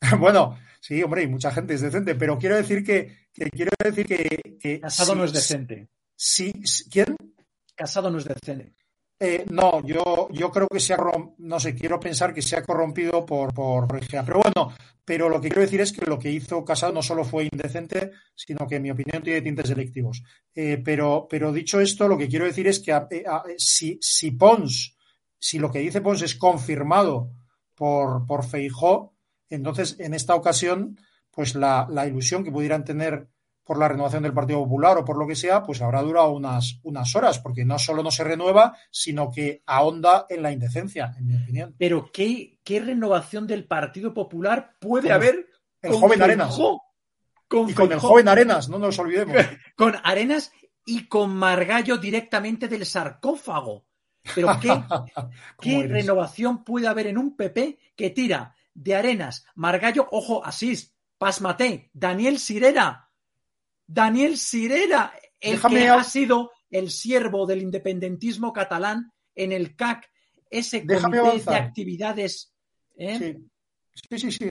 [0.18, 4.06] bueno, sí, hombre, y mucha gente es decente, pero quiero decir que, que quiero decir
[4.06, 5.88] que, que Casado sí, no es decente.
[6.14, 6.52] Sí,
[6.90, 7.16] ¿Quién?
[7.74, 8.74] Casado no es decente.
[9.18, 10.98] Eh, no, yo, yo creo que se ha
[11.38, 13.86] no sé, quiero pensar que se ha corrompido por, por.
[13.88, 14.74] Pero bueno,
[15.04, 18.10] pero lo que quiero decir es que lo que hizo Casado no solo fue indecente,
[18.34, 20.22] sino que en mi opinión tiene tintes selectivos.
[20.54, 24.32] Eh, pero, pero dicho esto, lo que quiero decir es que a, a, si, si
[24.32, 24.96] Pons,
[25.38, 27.32] si lo que dice Pons es confirmado
[27.74, 29.15] por, por Feijó,
[29.50, 30.98] entonces en esta ocasión,
[31.30, 33.28] pues la, la ilusión que pudieran tener
[33.66, 36.78] por la renovación del Partido Popular o por lo que sea, pues habrá durado unas,
[36.84, 41.26] unas horas, porque no solo no se renueva, sino que ahonda en la indecencia, en
[41.26, 41.74] mi opinión.
[41.76, 45.46] Pero ¿qué, qué renovación del Partido Popular puede con haber?
[45.82, 46.56] El joven Arenas.
[47.48, 49.36] Con y con el joven Arenas, no nos olvidemos.
[49.76, 50.52] Con Arenas
[50.84, 53.84] y con Margallo directamente del sarcófago.
[54.34, 54.70] Pero ¿qué,
[55.60, 61.90] ¿qué renovación puede haber en un PP que tira de Arenas, Margallo, ojo, Asís, Pasmate,
[61.92, 63.10] Daniel Sirera,
[63.86, 65.94] Daniel Sirera, el Déjame que a...
[66.00, 70.10] ha sido el siervo del independentismo catalán en el CAC,
[70.50, 71.54] ese Déjame comité avanzar.
[71.54, 72.54] de actividades
[72.96, 73.18] ¿eh?
[73.18, 74.30] sí.
[74.30, 74.50] Sí,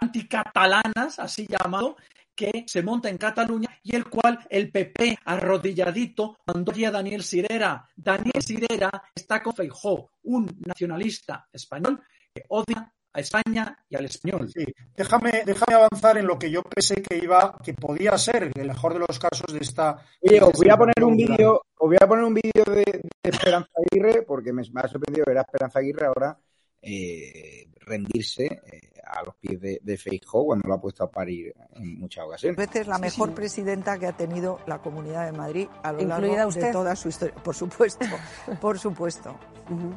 [0.00, 1.96] anticatalanas, así llamado,
[2.34, 7.88] que se monta en Cataluña y el cual el PP arrodilladito mandó a Daniel Sirera.
[7.96, 12.00] Daniel Sirera está con Feijó, un nacionalista español
[12.48, 14.50] odia a España y al español.
[14.50, 14.64] Sí.
[14.96, 18.94] Déjame, déjame avanzar en lo que yo pensé que iba, que podía ser el mejor
[18.94, 19.98] de los casos de esta.
[20.20, 23.30] Oye, os voy a poner un vídeo, os voy a poner un vídeo de, de,
[23.30, 26.38] Esperanza Aguirre, porque me, me, ha sorprendido ver a Esperanza Aguirre ahora
[26.80, 31.54] eh, rendirse eh, a los pies de, de Feijóo cuando lo ha puesto a parir
[31.74, 32.56] en muchas ocasiones.
[32.56, 36.48] veces la mejor presidenta que ha tenido la Comunidad de Madrid a lo ¿Incluida largo
[36.48, 36.62] usted?
[36.66, 37.34] de toda su historia.
[37.36, 38.06] Por supuesto,
[38.60, 39.36] por supuesto.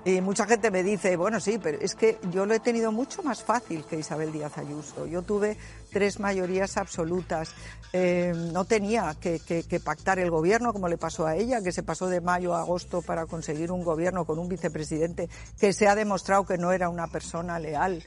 [0.05, 3.23] Y mucha gente me dice, bueno, sí, pero es que yo lo he tenido mucho
[3.23, 5.05] más fácil que Isabel Díaz Ayuso.
[5.07, 5.57] Yo tuve
[5.91, 7.53] tres mayorías absolutas.
[7.91, 11.71] Eh, no tenía que, que- que pactar el gobierno como le pasó a ella, que
[11.71, 15.87] se pasó de mayo a agosto para conseguir un gobierno con un vicepresidente que se
[15.87, 18.03] ha demostrado que no era una persona leal.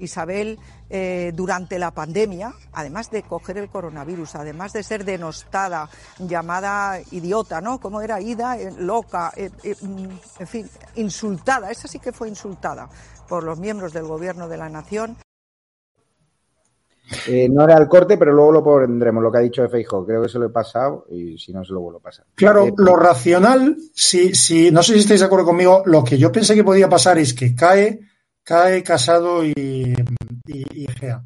[0.00, 0.58] Isabel,
[0.90, 5.88] eh, durante la pandemia, además de coger el coronavirus, además de ser denostada,
[6.18, 7.78] llamada idiota, ¿no?
[7.78, 10.08] Como era Ida, eh, loca, eh, eh, mm,
[10.40, 12.88] en fin, insultada, esa sí que fue insultada
[13.28, 15.16] por los miembros del gobierno de la nación.
[17.26, 20.04] Eh, no era el corte, pero luego lo pondremos, lo que ha dicho de Feijóo.
[20.04, 22.26] Creo que se lo he pasado y si no, se lo vuelvo a pasar.
[22.34, 26.18] Claro, Eh, lo racional, si, si, no sé si estáis de acuerdo conmigo, lo que
[26.18, 28.00] yo pensé que podía pasar es que cae,
[28.48, 29.52] cae Casado y,
[30.46, 31.22] y, y Gea.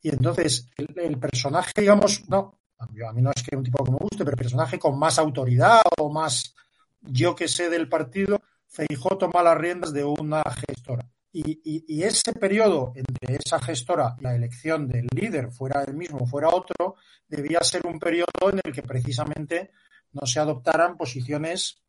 [0.00, 3.98] Y entonces, el, personaje, digamos, no, a mí no es que un tipo que me
[3.98, 6.54] guste, pero el personaje con más autoridad o más
[7.02, 11.06] yo que sé del partido, Feijóo toma las riendas de una gestora.
[11.30, 15.94] Y, y- y ese periodo entre esa gestora y la elección del líder, fuera el
[15.94, 16.96] mismo, fuera otro,
[17.28, 19.72] debía ser un periodo en el que precisamente
[20.12, 21.82] no se adoptaran posiciones,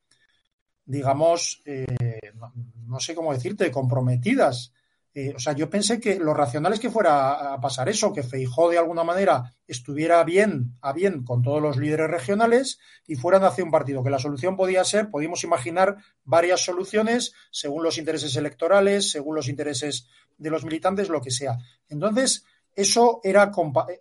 [0.85, 1.85] digamos, eh,
[2.85, 4.73] no, sé cómo decirte, comprometidas.
[5.15, 8.23] Eh, o sea, yo pensé que lo racional es que fuera a- pasar eso, que
[8.23, 13.43] Feijó de alguna manera estuviera bien a bien con todos los líderes regionales y fueran
[13.43, 18.35] hacia un partido, que la solución podía ser, podíamos imaginar varias soluciones según los intereses
[18.35, 20.07] electorales, según los intereses
[20.39, 21.59] de los militantes, lo que sea.
[21.89, 22.43] Entonces,
[22.75, 23.51] eso era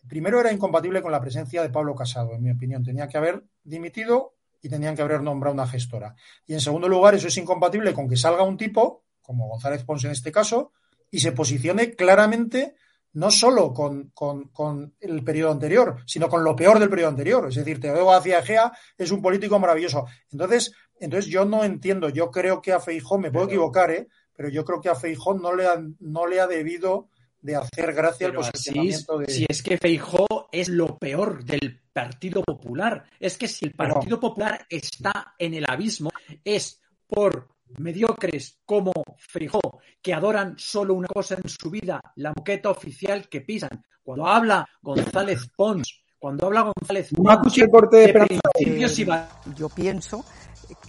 [0.08, 2.82] primero era incompatible con la presencia de Pablo Casado, en mi opinión.
[2.82, 6.14] Tenía que haber dimitido y tenían que haber nombrado una gestora.
[6.46, 10.04] Y en segundo lugar, eso es incompatible con que salga un tipo, como González Pons
[10.04, 10.72] en este caso,
[11.10, 12.74] y se posicione claramente
[13.14, 17.46] no solo con, con- con el periodo anterior, sino con lo peor del periodo anterior.
[17.48, 20.06] Es decir, Teodoro García Egea es un político maravilloso.
[20.30, 24.08] Entonces, entonces yo no entiendo, yo creo que a Feijó, me puedo equivocar, ¿eh?
[24.34, 27.08] pero yo creo que a Feijó no le, han- no le ha debido
[27.42, 29.26] de hacer gracia así, posicionamiento de...
[29.26, 33.04] si es que Feijó es lo peor del Partido Popular.
[33.20, 36.10] Es que si el Pero- Partido Popular está en el abismo,
[36.44, 42.70] es por mediocres como Feijó, que adoran solo una cosa en su vida, la moqueta
[42.70, 43.84] oficial que pisan.
[44.02, 48.40] Cuando habla González Pons, cuando habla González No Pons escuché el corte de de Esperanza.
[48.54, 50.24] principios y va- Yo pienso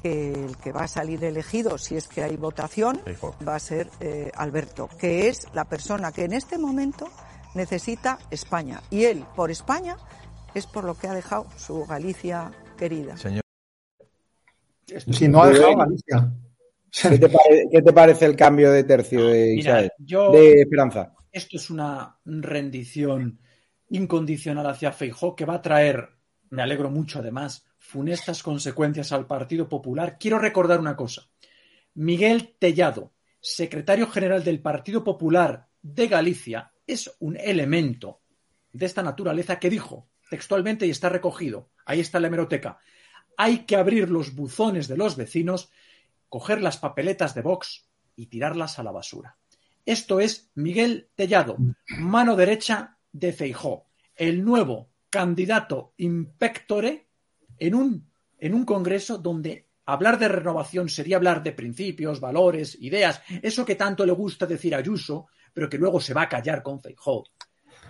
[0.02, 3.00] que el que va a salir elegido, si es que hay votación,
[3.48, 7.10] va a ser eh, Alberto, que es la persona que en este momento
[7.56, 8.82] necesita España.
[8.90, 9.98] Y él, por España,
[10.54, 13.16] es por lo que ha dejado su Galicia querida.
[13.18, 13.44] Señor.
[15.12, 15.76] Si no ha dejado.
[15.78, 16.32] Galicia.
[16.92, 19.92] ¿Qué te, pare- qué te parece el cambio de tercio de Mira, Isabel?
[19.98, 21.14] yo- De Esperanza.
[21.32, 23.40] Esto es una rendición
[23.90, 26.10] incondicional hacia Feijó que va a traer,
[26.54, 30.18] me alegro mucho además, funestas consecuencias al Partido Popular.
[30.20, 31.28] Quiero recordar una cosa.
[31.96, 38.22] Miguel Tellado, secretario general del Partido Popular de Galicia, es un elemento
[38.72, 42.78] de esta naturaleza que dijo textualmente y está recogido, ahí está la hemeroteca,
[43.36, 45.72] hay que abrir los buzones de los vecinos,
[46.30, 49.38] coger las papeletas de Vox y tirarlas a la basura.
[49.88, 51.58] Esto es Miguel Tellado,
[51.98, 57.06] mano derecha de Feijó, el nuevo candidato impectore
[57.60, 63.22] en un, en un congreso donde hablar de renovación sería hablar de principios, valores, ideas,
[63.44, 66.64] eso que tanto le gusta decir a Ayuso, pero que luego se va a callar
[66.64, 67.26] con Feijó.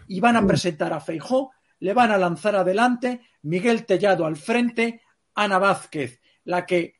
[0.09, 4.99] Y van a presentar a Feijó, le van a lanzar adelante Miguel Tellado al frente,
[5.33, 6.95] Ana Vázquez, la que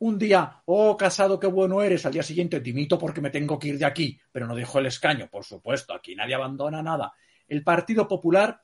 [0.00, 3.68] un día, oh, casado, qué bueno eres, al día siguiente dimito porque me tengo que
[3.68, 7.14] ir de aquí, pero no dejo el escaño, por supuesto, aquí nadie abandona nada.
[7.48, 8.60] El Partido Popular,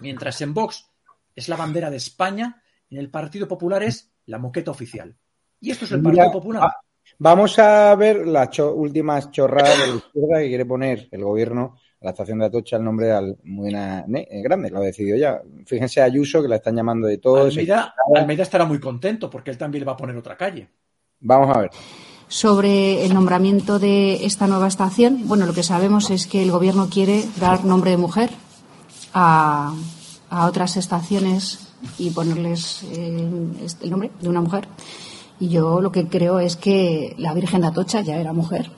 [0.00, 0.86] mientras en Vox
[1.34, 5.14] es la bandera de España, en el Partido Popular es la moqueta oficial.
[5.60, 6.62] Y esto es el Mira, Partido Popular.
[6.64, 6.76] ah,
[7.18, 11.76] Vamos a ver las cho- últimas chorradas de la izquierda que quiere poner el gobierno
[12.00, 15.40] a la estación de Atocha el nombre de Almudena eh, Grande, lo ha decidido ya.
[15.66, 17.42] Fíjense a Ayuso que la están llamando de todo.
[17.44, 20.68] Almeida, Almeida estará muy contento porque él también le va a poner otra calle.
[21.20, 21.70] Vamos a ver.
[22.28, 25.26] sobre el nombramiento de esta nueva estación.
[25.28, 28.30] Bueno, lo que sabemos es que el Gobierno quiere dar nombre de mujer
[29.14, 29.74] a,
[30.30, 33.28] a otras estaciones y ponerles eh,
[33.82, 34.66] el nombre de una mujer.
[35.40, 38.70] Y yo lo que creo es que la Virgen de Atocha ya era mujer.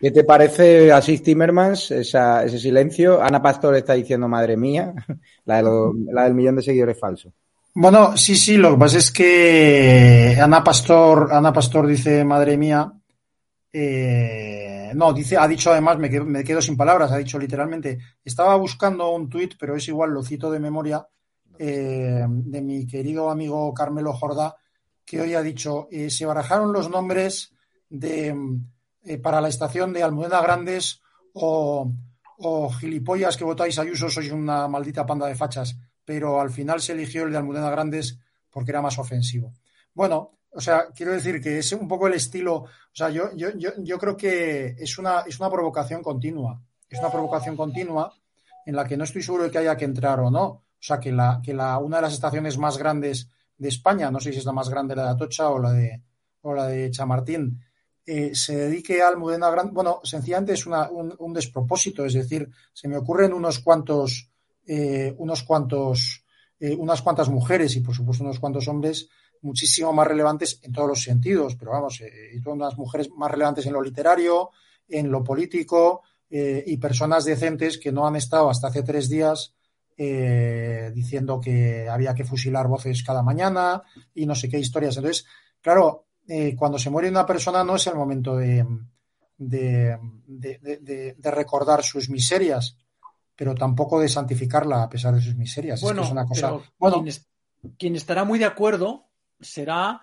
[0.00, 3.22] ¿Qué te parece Asís Timmermans, esa- ese silencio?
[3.22, 4.92] Ana Pastor está diciendo, madre mía,
[5.46, 7.32] la, de lo- la del millón de seguidores falso.
[7.74, 12.92] Bueno, sí, sí, lo que pasa es que Ana Pastor, Ana Pastor dice, madre mía,
[13.76, 17.98] Eh, no, dice, ha dicho además, me quedo, me quedo, sin palabras, ha dicho literalmente,
[18.24, 21.06] estaba buscando un tuit, pero es igual, lo cito de memoria,
[21.58, 24.56] eh, de mi querido amigo Carmelo Jordá,
[25.04, 27.52] que hoy ha dicho, eh, se barajaron los nombres
[27.88, 28.34] de,
[29.04, 31.00] eh, para la estación de Almudena Grandes
[31.34, 31.90] o,
[32.38, 36.92] o gilipollas que votáis Ayuso, sois una maldita panda de fachas, pero al final se
[36.92, 38.18] eligió el de Almudena Grandes
[38.50, 39.52] porque era más ofensivo.
[39.92, 43.50] Bueno, o sea, quiero decir que es un poco el estilo, o sea, yo, yo,
[43.56, 48.12] yo, yo creo que es una, es una provocación continua, es una provocación continua
[48.66, 50.44] en la que no estoy seguro de que haya que entrar o no.
[50.44, 54.20] O sea, que, la, que la, una de las estaciones más grandes de España, no
[54.20, 56.02] sé si es la más grande la de Atocha o la de,
[56.42, 57.60] o la de Chamartín,
[58.06, 59.72] eh, se dedique a Almudena Grande.
[59.72, 64.30] Bueno, sencillamente es una, un, despropósito, es decir, se me ocurren unos cuantos,
[64.66, 66.22] eh, unos cuantos,
[66.60, 69.08] eh, unas cuantas mujeres y por supuesto unos cuantos hombres
[69.44, 73.30] muchísimo más relevantes en todos los sentidos, pero vamos, eh, y todas unas mujeres más
[73.30, 74.50] relevantes en lo literario,
[74.88, 79.54] en lo político eh, y personas decentes que no han estado hasta hace tres días
[79.96, 83.80] eh, diciendo que había que fusilar voces cada mañana
[84.14, 84.96] y no sé qué historias.
[84.96, 85.24] Entonces,
[85.60, 88.66] claro, eh, cuando se muere una persona no es el momento de,
[89.38, 92.76] de, de, de, recordar sus miserias,
[93.36, 95.80] pero tampoco de santificarla a pesar de sus miserias.
[95.80, 96.58] Bueno, es, que es una cosa.
[96.76, 97.28] Bueno, quien, es,
[97.78, 99.06] quien, estará muy de acuerdo
[99.44, 100.00] será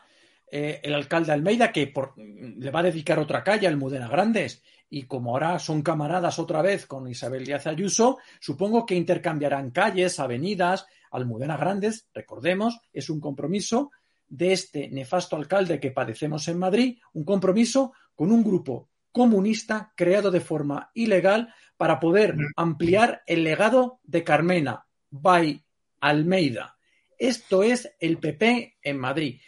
[0.54, 4.62] eh, el alcalde Almeida, que por, le va a dedicar otra calle al Mudena Grandes.
[4.90, 10.20] Y como ahora son camaradas otra vez con Isabel Díaz Ayuso, supongo que intercambiarán calles,
[10.20, 10.86] avenidas.
[11.12, 13.92] Almudena Grandes, recordemos, es un compromiso
[14.28, 20.32] de este nefasto alcalde que padecemos en Madrid, un compromiso con un grupo comunista creado
[20.32, 25.64] de forma ilegal para poder ampliar el legado de Carmena, by
[26.00, 26.78] Almeida.
[27.22, 29.40] Esto es el PP en Madrid.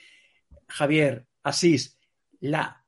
[0.68, 1.98] Javier Asís,
[2.40, 2.86] la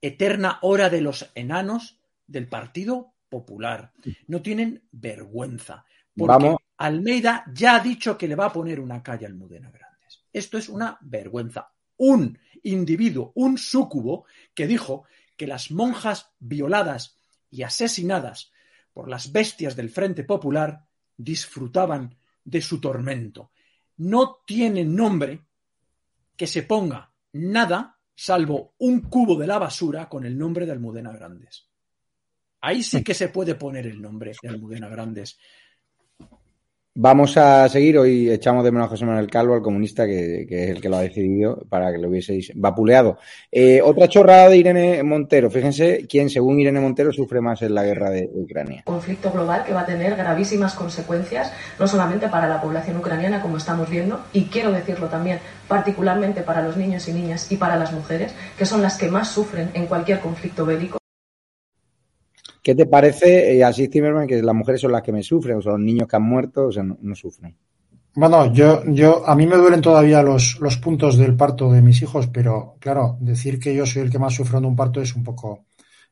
[0.00, 3.92] eterna hora de los enanos del Partido Popular.
[4.28, 5.84] No tienen vergüenza.
[6.16, 6.60] Porque Vamos.
[6.76, 10.22] Almeida ya ha dicho que le va a poner una calle al Mudena Grandes.
[10.32, 11.72] Esto es una vergüenza.
[11.96, 15.06] Un individuo, un súcubo, que dijo
[15.36, 17.18] que las monjas violadas
[17.50, 18.52] y asesinadas
[18.92, 23.50] por las bestias del Frente Popular disfrutaban de su tormento.
[24.00, 25.46] No tiene nombre
[26.34, 31.12] que se ponga nada salvo un cubo de la basura con el nombre de Almudena
[31.12, 31.68] Grandes.
[32.62, 35.38] Ahí sí que se puede poner el nombre de Almudena Grandes.
[36.96, 40.70] Vamos a seguir, hoy echamos de menos a José Manuel Calvo, al comunista, que, es
[40.70, 43.16] el que lo ha decidido para que lo hubieseis vapuleado.
[43.52, 45.50] Eh, otra chorrada de Irene Montero.
[45.50, 48.82] Fíjense quién, según Irene Montero, sufre más en la guerra de Ucrania.
[48.86, 53.58] Conflicto global que va a tener gravísimas consecuencias, no solamente para la población ucraniana, como
[53.58, 55.38] estamos viendo, y quiero decirlo también,
[55.68, 59.30] particularmente para los niños y niñas y para las mujeres, que son las que más
[59.30, 60.99] sufren en cualquier conflicto bélico.
[62.62, 65.62] ¿Qué te parece, eh, así Zimmerman, que las mujeres son las que me sufren, o
[65.62, 67.56] sea, los niños que han muerto, o sea, no, no sufren?
[68.14, 72.02] Bueno, yo, yo, a mí me duelen todavía los, los puntos del parto de mis
[72.02, 75.14] hijos, pero claro, decir que yo soy el que más sufre en un parto es
[75.14, 75.66] un poco,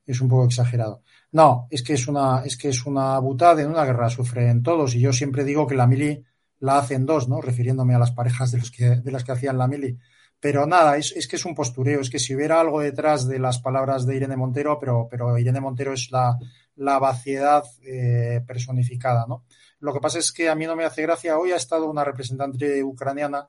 [0.06, 1.02] es un poco exagerado.
[1.32, 4.94] No, es que es una, es que es una butada, en una guerra sufren todos,
[4.94, 6.24] y yo siempre digo que la mili
[6.60, 7.40] la hacen dos, ¿no?
[7.40, 9.98] Refiriéndome a las parejas de los que, de las que hacían la mili.
[10.40, 13.38] Pero nada, es, es, que es un postureo, es que si hubiera algo detrás de
[13.38, 16.38] las palabras de Irene Montero, pero, pero Irene Montero es la,
[16.76, 19.44] la vaciedad eh, personificada, ¿no?
[19.80, 21.38] Lo que pasa es que a mí no me hace gracia.
[21.38, 23.48] Hoy ha estado una representante ucraniana,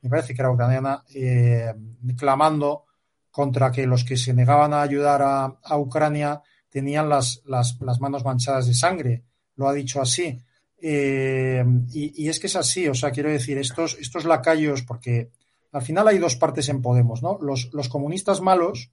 [0.00, 1.72] me parece que era ucraniana, eh,
[2.16, 2.84] clamando
[3.30, 8.24] contra que los que se negaban a ayudar a, Ucrania tenían las, las, las, manos
[8.24, 9.24] manchadas de sangre.
[9.56, 10.40] Lo ha dicho así.
[10.80, 15.30] Eh, y, y, es que es así, o sea, quiero decir, estos, estos lacayos, porque
[15.72, 17.38] al final hay dos partes en Podemos, ¿no?
[17.40, 18.90] Los, comunistas malos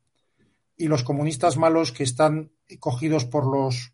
[0.78, 3.94] y los comunistas malos que están cogidos por los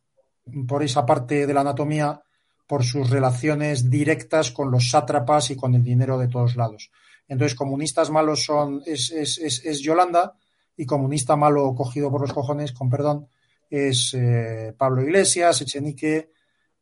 [0.68, 2.24] por esa parte de la anatomía
[2.66, 6.90] por sus relaciones directas con los sátrapas y con el dinero de todos lados.
[7.28, 10.34] Entonces, comunistas malos son es, es, es, es Yolanda
[10.76, 13.28] y comunista malo cogido por los cojones, con perdón,
[13.70, 16.32] es eh, Pablo Iglesias, Echenique,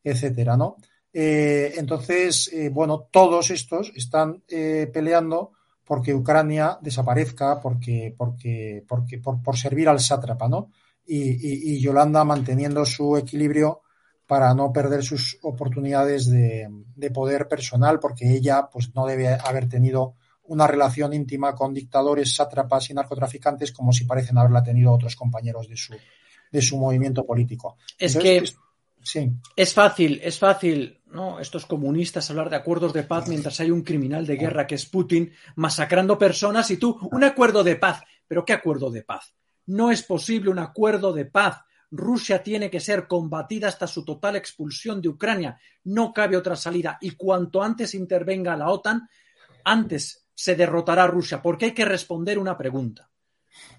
[0.03, 0.77] etcétera, ¿no?
[1.11, 5.51] Eh, entonces, eh, bueno, todos estos están peleando
[5.89, 10.69] porque Ucrania desaparezca, porque, porque, porque por, por servir al sátrapa, ¿no?
[11.03, 13.81] Y, y, y, Yolanda manteniendo su equilibrio
[14.27, 19.67] para no perder sus oportunidades de, de, poder personal, porque ella pues no debe haber
[19.67, 20.13] tenido
[20.43, 25.67] una relación íntima con dictadores, sátrapas y narcotraficantes como si parecen haberla tenido otros compañeros
[25.67, 25.95] de su,
[26.51, 27.77] de su movimiento político.
[27.97, 28.59] Es Entonces, que
[29.01, 29.31] Sí.
[29.55, 31.39] Es fácil, es fácil, ¿no?
[31.39, 34.85] Estos comunistas hablar de acuerdos de paz mientras hay un criminal de guerra que es
[34.85, 38.01] Putin masacrando personas y tú, un acuerdo de paz.
[38.27, 39.33] ¿Pero qué acuerdo de paz?
[39.65, 41.61] No es posible un acuerdo de paz.
[41.91, 45.59] Rusia tiene que ser combatida hasta su total expulsión de Ucrania.
[45.83, 46.97] No cabe otra salida.
[47.01, 49.09] Y cuanto antes intervenga la OTAN,
[49.63, 51.41] antes se derrotará a Rusia.
[51.41, 53.09] Porque hay que responder una pregunta.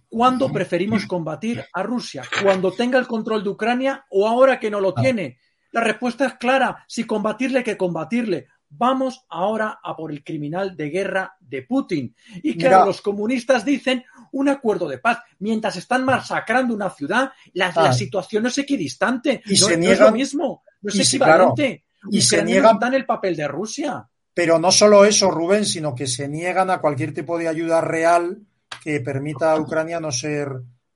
[0.09, 2.25] ¿Cuándo preferimos combatir a Rusia?
[2.43, 5.39] ¿Cuando tenga el control de Ucrania o ahora que no lo tiene?
[5.73, 6.85] La respuesta es clara.
[6.89, 8.49] Si combatirle, que combatirle.
[8.73, 12.15] Vamos ahora a por el criminal de guerra de Putin.
[12.43, 12.87] Y claro, Mira.
[12.87, 15.19] los comunistas dicen un acuerdo de paz.
[15.41, 17.83] Mientras están masacrando una ciudad, la, Ah.
[17.85, 19.43] la situación no es equidistante.
[19.47, 20.63] Y no, se no es niegan- lo mismo.
[20.83, 21.85] No es y se- claro, equivalente.
[22.11, 24.09] y se niegan- en el papel de Rusia.
[24.33, 28.39] Pero no solo eso, Rubén, sino que se niegan a cualquier tipo de ayuda real
[28.85, 30.49] que permita a Ucrania no ser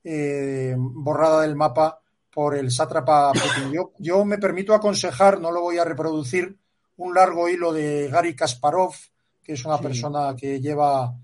[0.07, 1.99] eh, borrada del mapa
[2.35, 3.71] por el sátrapa Putin.
[3.71, 6.57] Yo, yo me permito aconsejar, no lo voy a reproducir,
[6.97, 8.93] un largo hilo de Gary Kasparov,
[9.41, 9.83] que es una Sí.
[9.83, 11.15] persona que lleva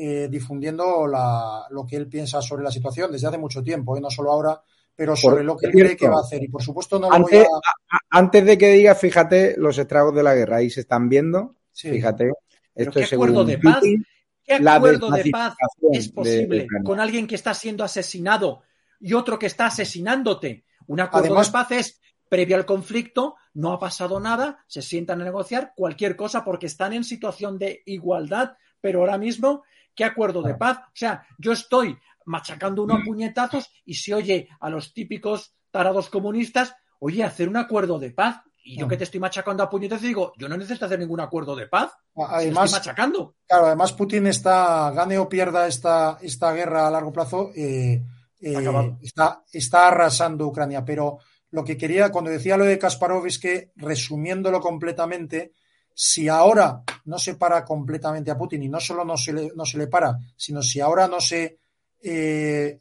[0.00, 4.00] eh, difundiendo la- lo que él piensa sobre la situación desde hace mucho tiempo, eh,
[4.00, 4.62] no solo ahora,
[4.94, 6.40] pero sobre lo que él cree que va a hacer.
[6.44, 7.46] Y por supuesto no lo voy a...
[8.10, 11.56] antes de que digas, fíjate los estragos de la guerra, ahí se están viendo.
[11.72, 11.90] Sí.
[11.90, 12.30] Fíjate,
[12.74, 13.80] ¿Pero esto qué es acuerdo de paz?
[14.44, 15.56] ¿Qué acuerdo de paz
[15.92, 18.62] es posible con alguien que está siendo asesinado
[19.00, 20.64] y otro que está asesinándote?
[20.86, 25.20] Un acuerdo Además- de paz es previo al conflicto, no ha pasado nada, se sientan
[25.20, 29.62] a negociar cualquier cosa porque están en situación de igualdad, pero ahora mismo,
[29.94, 30.78] ¿qué acuerdo de paz?
[30.78, 31.96] O sea, yo estoy
[32.26, 37.98] machacando unos puñetazos y se oye a los típicos tarados comunistas, oye, hacer un acuerdo
[37.98, 38.42] de paz.
[38.62, 38.88] Y yo Ah.
[38.90, 41.90] que te estoy machacando a puñetazos digo, yo no necesito hacer ningún acuerdo de paz.
[42.14, 43.34] lo Además, estoy machacando.
[43.46, 48.02] Claro, además Putin está, gane o pierda esta, esta guerra a largo plazo, eh,
[48.40, 48.56] eh,
[49.52, 50.84] está arrasando Ucrania.
[50.84, 51.18] Pero
[51.50, 55.52] lo que quería, cuando decía lo de Kasparov, es que, resumiéndolo completamente,
[55.94, 59.64] si ahora no se para completamente a Putin y no solo no se le, no
[59.64, 61.58] se le para, sino si ahora no se
[62.00, 62.80] eh,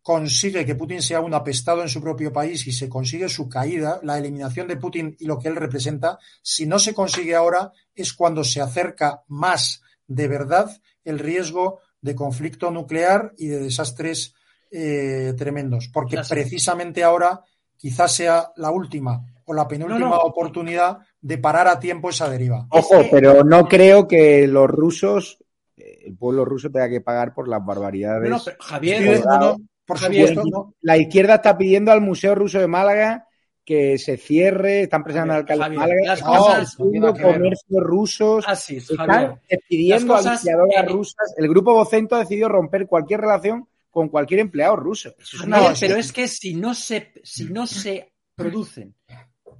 [0.00, 4.00] consigue que Putin sea un apestado en su propio país y se consigue su caída,
[4.02, 8.14] la eliminación de Putin y lo que él representa, si no se consigue ahora es
[8.14, 10.74] cuando se acerca más de verdad
[11.04, 14.34] el riesgo de conflicto nuclear y de desastres
[14.76, 17.40] eh, tremendos, porque precisamente ahora
[17.76, 20.20] quizás sea la última o la penúltima No, no.
[20.22, 22.66] oportunidad de parar a tiempo esa deriva.
[22.70, 25.38] Ojo, pero no creo que los rusos,
[25.76, 28.28] eh, el pueblo ruso tenga que pagar por las barbaridades.
[28.28, 29.56] No, no, pero, Javier, no, no,
[29.86, 30.74] por Javier, supuesto, no.
[30.80, 33.28] La izquierda está pidiendo al Museo Ruso de Málaga
[33.66, 37.22] que se cierre, están presionando al alcalde de Málaga, las cosas- ver.
[37.22, 39.34] comercios rusos, Así es, están Javier.
[39.48, 41.34] despidiendo Las a limpiadoras eh, rusas.
[41.38, 45.14] El grupo Vocento ha decidido romper cualquier relación con cualquier empleado ruso.
[45.18, 48.96] Eso es una Javier, No, pero es que si no se, si no se producen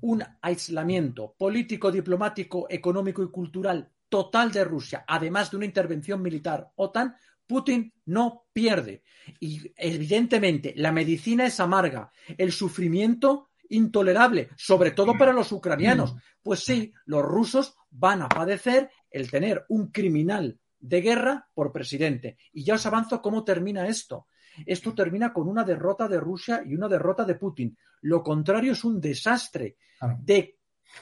[0.01, 6.73] un aislamiento político, diplomático, económico y cultural total de Rusia, además de una intervención militar
[6.75, 7.15] OTAN,
[7.47, 9.05] Putin no pierde.
[9.39, 16.17] Y evidentemente la medicina es amarga, el sufrimiento intolerable, sobre todo para los ucranianos.
[16.43, 22.37] Pues sí, los rusos van a padecer el tener un criminal de guerra por presidente.
[22.53, 24.27] Y ya os avanzo cómo termina esto.
[24.67, 27.77] Esto termina con una derrota de Rusia y una derrota de Putin.
[28.03, 29.77] Lo contrario es un desastre
[30.21, 30.59] de,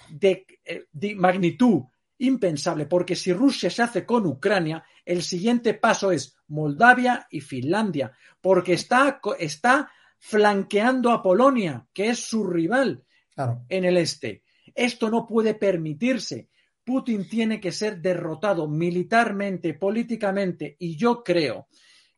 [0.09, 1.83] de, eh, de magnitud
[2.19, 8.13] impensable, porque si Rusia se hace con Ucrania, el siguiente paso es Moldavia y Finlandia,
[8.41, 13.05] porque está, está flanqueando a Polonia, que es su rival
[13.35, 13.65] Claro.
[13.69, 14.45] en el este.
[14.75, 16.49] Esto no puede permitirse.
[16.85, 21.69] Putin tiene que ser derrotado militarmente, políticamente, y yo creo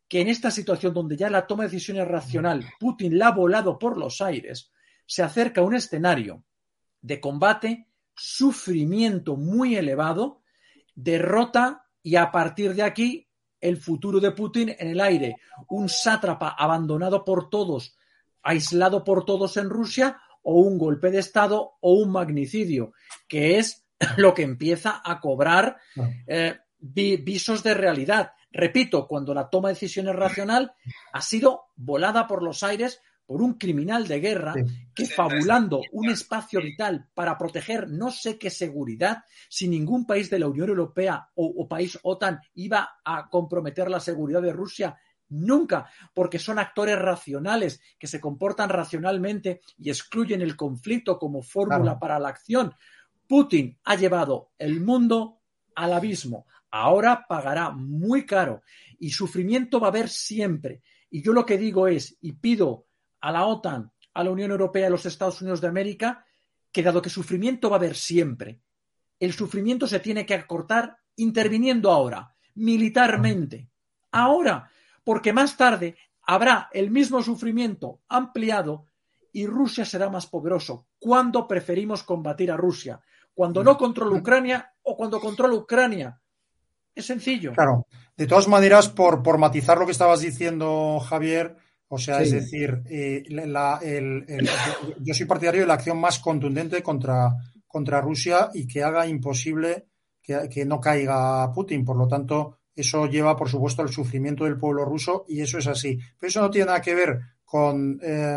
[0.09, 3.79] que en esta situación donde ya la toma de decisiones racional, Putin la ha volado
[3.79, 4.71] por los aires,
[5.07, 6.45] se acerca a un escenario
[7.01, 10.43] de combate, sufrimiento muy elevado,
[10.95, 13.29] derrota y a partir de aquí
[13.61, 15.37] el futuro de Putin en el aire.
[15.69, 17.97] Un sátrapa abandonado por todos,
[18.43, 22.93] aislado por todos en Rusia, o un golpe de Estado o un magnicidio,
[23.27, 23.84] que es
[24.17, 25.79] lo que empieza a cobrar
[26.27, 28.33] eh, vi- visos de realidad.
[28.51, 30.73] Repito, cuando la toma de decisiones racional
[31.13, 34.55] ha sido volada por los aires por un criminal de guerra
[34.95, 40.39] que fabulando un espacio vital para proteger no sé qué seguridad, si ningún país de
[40.39, 44.99] la Unión Europea o, o país OTAN iba a comprometer la seguridad de Rusia,
[45.31, 51.79] nunca, porque son actores racionales que se comportan racionalmente y excluyen el conflicto como fórmula
[51.83, 51.99] Claro.
[51.99, 52.75] para la acción.
[53.35, 55.41] Putin ha llevado el mundo
[55.75, 56.47] al abismo.
[56.71, 58.63] Ahora pagará muy caro
[59.01, 60.83] y sufrimiento va a haber siempre.
[61.11, 62.87] Y yo lo que digo es, y pido
[63.21, 66.25] a la OTAN, a la Unión Europea y a los Estados Unidos de América,
[66.71, 68.61] que dado que sufrimiento va a haber siempre,
[69.19, 73.69] el sufrimiento se tiene que acortar interviniendo ahora, militarmente.
[74.13, 74.71] Ahora,
[75.03, 78.87] porque más tarde habrá el mismo sufrimiento ampliado
[79.33, 80.87] y Rusia será más poderoso.
[81.01, 83.01] ¿Cuándo preferimos combatir a Rusia?
[83.35, 86.21] ¿Cuando no controla Ucrania o cuando controla Ucrania?
[86.95, 87.53] Es sencillo.
[87.53, 87.87] Claro.
[88.17, 91.57] De todas maneras, por, por matizar lo que estabas diciendo, Javier,
[91.89, 94.49] o sea, es decir, eh, la- el- el-
[95.01, 97.33] yo soy partidario de la acción más contundente contra,
[97.67, 99.87] contra Rusia y que haga imposible
[100.23, 101.85] que, que no caiga Putin.
[101.85, 105.67] Por lo tanto, eso lleva, por supuesto, al sufrimiento del pueblo ruso y eso es
[105.67, 105.99] así.
[106.19, 107.21] Pero eso no tiene nada que ver
[107.55, 108.37] con eh,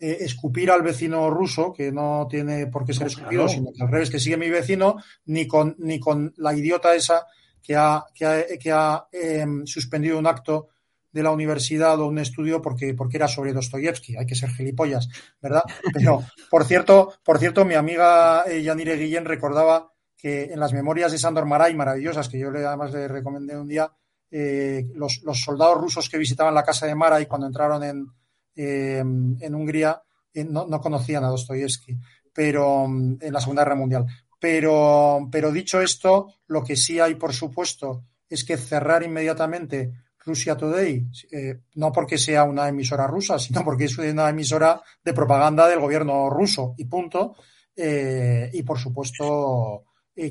[0.00, 3.48] eh, escupir al vecino ruso, que no tiene por qué ser No, escupido, claro.
[3.48, 7.24] sino que al revés, que sigue mi vecino, ni con, ni con la idiota esa
[7.62, 10.70] que ha, que ha, que ha, eh, suspendido un acto
[11.12, 14.16] de la universidad o un estudio porque, porque era sobre Dostoyevsky.
[14.16, 15.08] Hay que ser gilipollas,
[15.40, 15.62] ¿verdad?
[15.94, 21.12] Pero, por cierto, por cierto, mi amiga eh, Yanire Guillén recordaba que en las memorias
[21.12, 23.88] de Sandor Maray, maravillosas, que yo le, además le recomendé un día,
[24.32, 28.17] eh, los, los soldados rusos que visitaban la casa de Maray cuando entraron en,
[28.60, 30.02] eh, en Hungría
[30.34, 31.96] eh, no, no conocían a Dostoyevsky,
[32.32, 34.06] pero mm, en la Segunda Guerra Mundial.
[34.40, 39.92] Pero, pero dicho esto, lo que sí hay, por supuesto, es que cerrar inmediatamente
[40.24, 45.14] Russia Today, eh, no porque sea una emisora rusa, sino porque es una emisora de
[45.14, 47.36] propaganda del gobierno ruso y punto.
[47.76, 49.84] Eh, y por supuesto,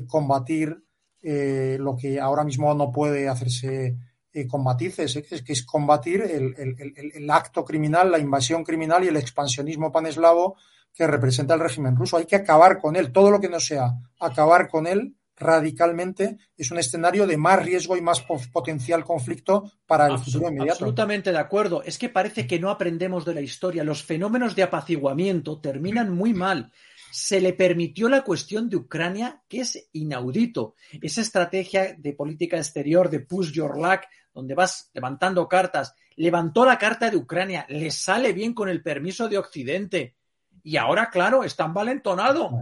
[0.06, 0.84] combatir
[1.22, 3.96] lo que ahora mismo no puede hacerse
[4.40, 8.10] eh, con matices, eh, que es, que es combatir el, el- el- el acto criminal,
[8.10, 10.56] la invasión criminal y el expansionismo paneslavo
[10.94, 12.16] que representa el régimen ruso.
[12.16, 13.12] Hay que acabar con él.
[13.12, 17.96] Todo lo que no sea acabar con él radicalmente es un escenario de más riesgo
[17.96, 20.72] y más po- potencial conflicto para el futuro inmediato.
[20.84, 21.82] Absolutamente de acuerdo.
[21.84, 23.84] Es que parece que no aprendemos de la historia.
[23.84, 26.72] Los fenómenos de apaciguamiento terminan muy mal.
[27.10, 30.74] Se le permitió la cuestión de Ucrania, que es inaudito.
[31.00, 34.00] Esa estrategia de política exterior de push your luck,
[34.38, 39.28] donde vas levantando cartas, levantó la carta de Ucrania, le sale bien con el permiso
[39.28, 40.14] de Occidente.
[40.62, 42.52] Y ahora, claro, están valentonado.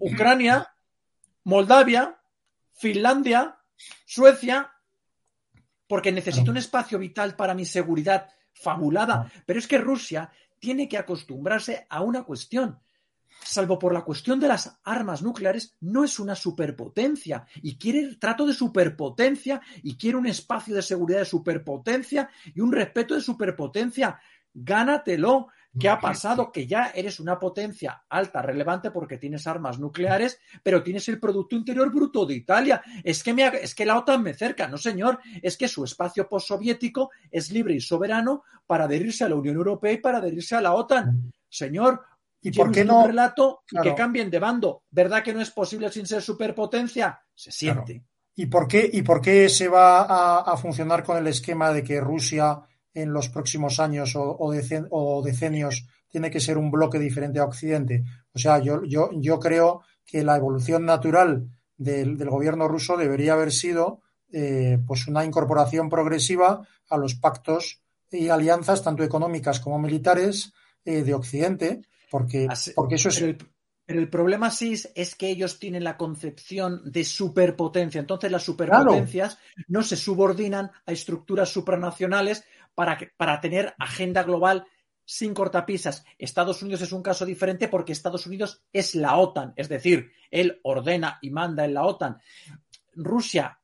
[0.00, 0.70] Ucrania,
[1.44, 2.20] Moldavia,
[2.74, 3.56] Finlandia,
[4.04, 4.70] Suecia,
[5.86, 9.32] porque necesito un espacio vital para mi seguridad fabulada.
[9.46, 12.78] Pero es que Rusia tiene que acostumbrarse a una cuestión.
[13.42, 18.18] Salvo por la cuestión de las armas nucleares, no es una superpotencia y quiere el
[18.18, 23.20] trato de superpotencia y quiere un espacio de seguridad de superpotencia y un respeto de
[23.20, 24.18] superpotencia.
[24.52, 25.48] Gánatelo.
[25.78, 26.52] ¿Qué ha pasado?
[26.52, 31.56] Que ya eres una potencia alta, relevante, porque tienes armas nucleares, pero tienes el Producto
[31.56, 32.80] Interior Bruto de Italia.
[33.02, 34.68] Es que, me, es que la OTAN me cerca.
[34.68, 35.18] No, señor.
[35.42, 39.92] Es que su espacio postsoviético es libre y soberano para adherirse a la Unión Europea
[39.92, 41.32] y para adherirse a la OTAN.
[41.48, 42.02] Señor,
[42.44, 43.00] ¿Y por qué no?
[43.00, 43.90] un relato Claro.
[43.90, 44.82] que cambien de bando.
[44.90, 47.20] ¿Verdad que no es posible sin ser superpotencia?
[47.34, 48.04] Se siente.
[48.36, 51.82] ¿Y por qué, y por qué se va a, a funcionar con el esquema de
[51.82, 52.60] que Rusia
[52.92, 57.38] en los próximos años o, o decen- o decenios tiene que ser un bloque diferente
[57.40, 58.04] a Occidente?
[58.32, 63.32] O sea, yo, yo, yo creo que la evolución natural del, del gobierno ruso debería
[63.32, 64.00] haber sido
[64.32, 67.80] eh, pues una incorporación progresiva a los pactos
[68.10, 70.52] y alianzas, tanto económicas como militares,
[70.84, 71.82] eh, de Occidente,
[72.18, 72.46] porque,
[72.76, 73.16] porque eso es.
[73.18, 73.38] Pero el,
[73.86, 77.98] pero el problema sí es, que ellos tienen la concepción de superpotencia.
[78.00, 84.64] Entonces las superpotencias no se subordinan a estructuras supranacionales para, que- para tener agenda global
[85.04, 86.04] sin cortapisas.
[86.16, 90.60] Estados Unidos es un caso diferente porque Estados Unidos es la OTAN, es decir, él
[90.62, 92.18] ordena y manda en la OTAN.
[92.94, 93.58] Rusia,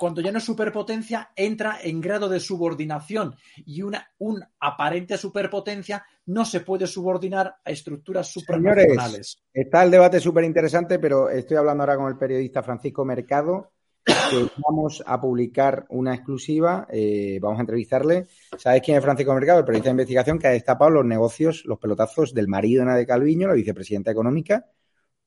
[0.00, 3.36] cuando ya no es superpotencia, entra en grado de subordinación
[3.66, 9.42] y una un aparente superpotencia no se puede subordinar a estructuras supranacionales.
[9.52, 13.72] Está el debate súper interesante, pero estoy hablando ahora con el periodista Francisco Mercado,
[14.06, 18.26] que vamos a publicar una exclusiva, eh, vamos a entrevistarle.
[18.56, 19.58] ¿Sabes quién es Francisco Mercado?
[19.58, 23.04] El periodista de investigación que ha destapado los negocios, los pelotazos del marido Ana de
[23.04, 24.64] Calviño, la vicepresidenta económica,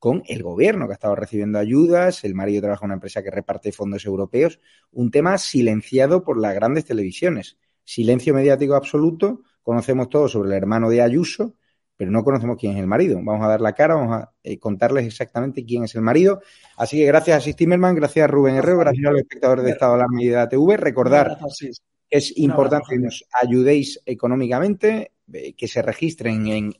[0.04, 3.32] con el gobierno, que ha estado recibiendo ayudas, el marido trabaja en una empresa que
[3.32, 4.60] reparte fondos europeos,
[4.92, 7.58] un tema silenciado por las grandes televisiones.
[7.86, 11.56] Silencio mediático absoluto, conocemos todo sobre el hermano de Ayuso,
[11.96, 13.16] pero no conocemos quién es el marido.
[13.24, 16.42] Vamos a dar la cara, vamos a eh, contarles exactamente quién es el marido.
[16.76, 19.72] Así que gracias a Sis Timmerman, gracias a Rubén Herrero, gracias a los espectadores de
[19.72, 20.76] Estado de la TV.
[20.76, 21.72] Recordar que
[22.10, 26.74] es importante que nos ayudéis económicamente, eh, que se registren en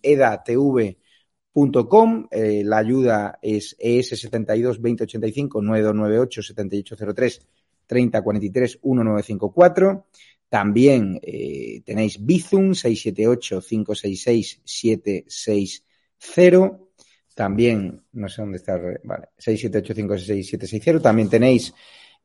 [1.53, 2.27] edatv.com.
[2.31, 7.47] Eh, la ayuda es ES 72 2085 9298 7803
[7.85, 10.05] 3043 1954.
[10.49, 16.80] También eh, tenéis Bizum 678 566 760.
[17.35, 21.01] También, no sé dónde está, vale, 678 566 760.
[21.01, 21.73] También tenéis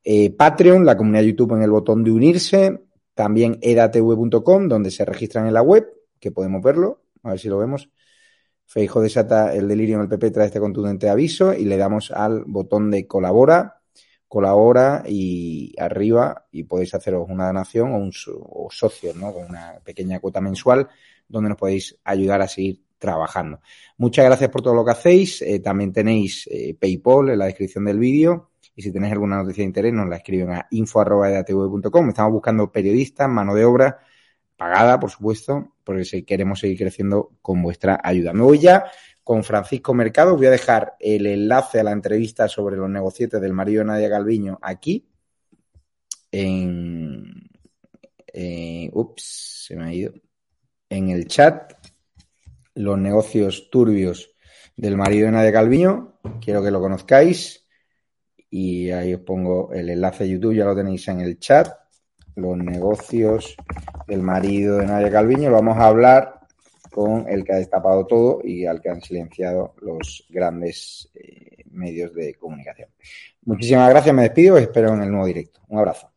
[0.04, 2.80] eh, Patreon, la comunidad YouTube en el botón de unirse.
[3.14, 5.86] también edatv.com, donde se registran en la web,
[6.20, 7.88] que podemos verlo, a ver si lo vemos.
[8.68, 12.44] Feijo desata el delirio en el PP tras este contundente aviso y le damos al
[12.44, 13.80] botón de colabora,
[14.28, 19.32] colabora y arriba y podéis haceros una donación o un o socio, ¿no?
[19.32, 20.86] Con una pequeña cuota mensual
[21.26, 23.60] donde nos podéis ayudar a seguir trabajando.
[23.96, 25.40] Muchas gracias por todo lo que hacéis.
[25.40, 28.50] Eh, también tenéis eh, PayPal en la descripción del vídeo.
[28.76, 32.08] Y si tenéis alguna noticia de interés, nos la escriben a info.edatv.com.
[32.10, 33.98] Estamos buscando periodistas, mano de obra,
[34.58, 38.34] pagada, por supuesto, porque queremos seguir creciendo con vuestra ayuda.
[38.34, 38.90] Me voy ya
[39.22, 40.36] con Francisco Mercado.
[40.36, 44.08] Voy a dejar el enlace a la entrevista sobre los negocietes del marido de Nadia
[44.08, 45.08] Galviño aquí.
[46.30, 47.48] En.
[48.34, 50.12] Eh, ups, se me ha ido.
[50.90, 51.72] En el chat
[52.74, 54.30] los negocios turbios
[54.76, 56.20] del marido de Nadia Calviño.
[56.40, 57.66] Quiero que lo conozcáis.
[58.50, 61.68] Y ahí os pongo el enlace de YouTube, ya lo tenéis en el chat.
[62.38, 63.56] Los negocios
[64.06, 65.50] del marido de Nadia Calviño.
[65.50, 66.38] Lo vamos a hablar
[66.92, 72.14] con el que ha destapado todo y al que han silenciado los grandes eh, medios
[72.14, 72.90] de comunicación.
[73.42, 75.60] Muchísimas gracias, me despido, os espero en el nuevo directo.
[75.66, 76.10] Un abrazo.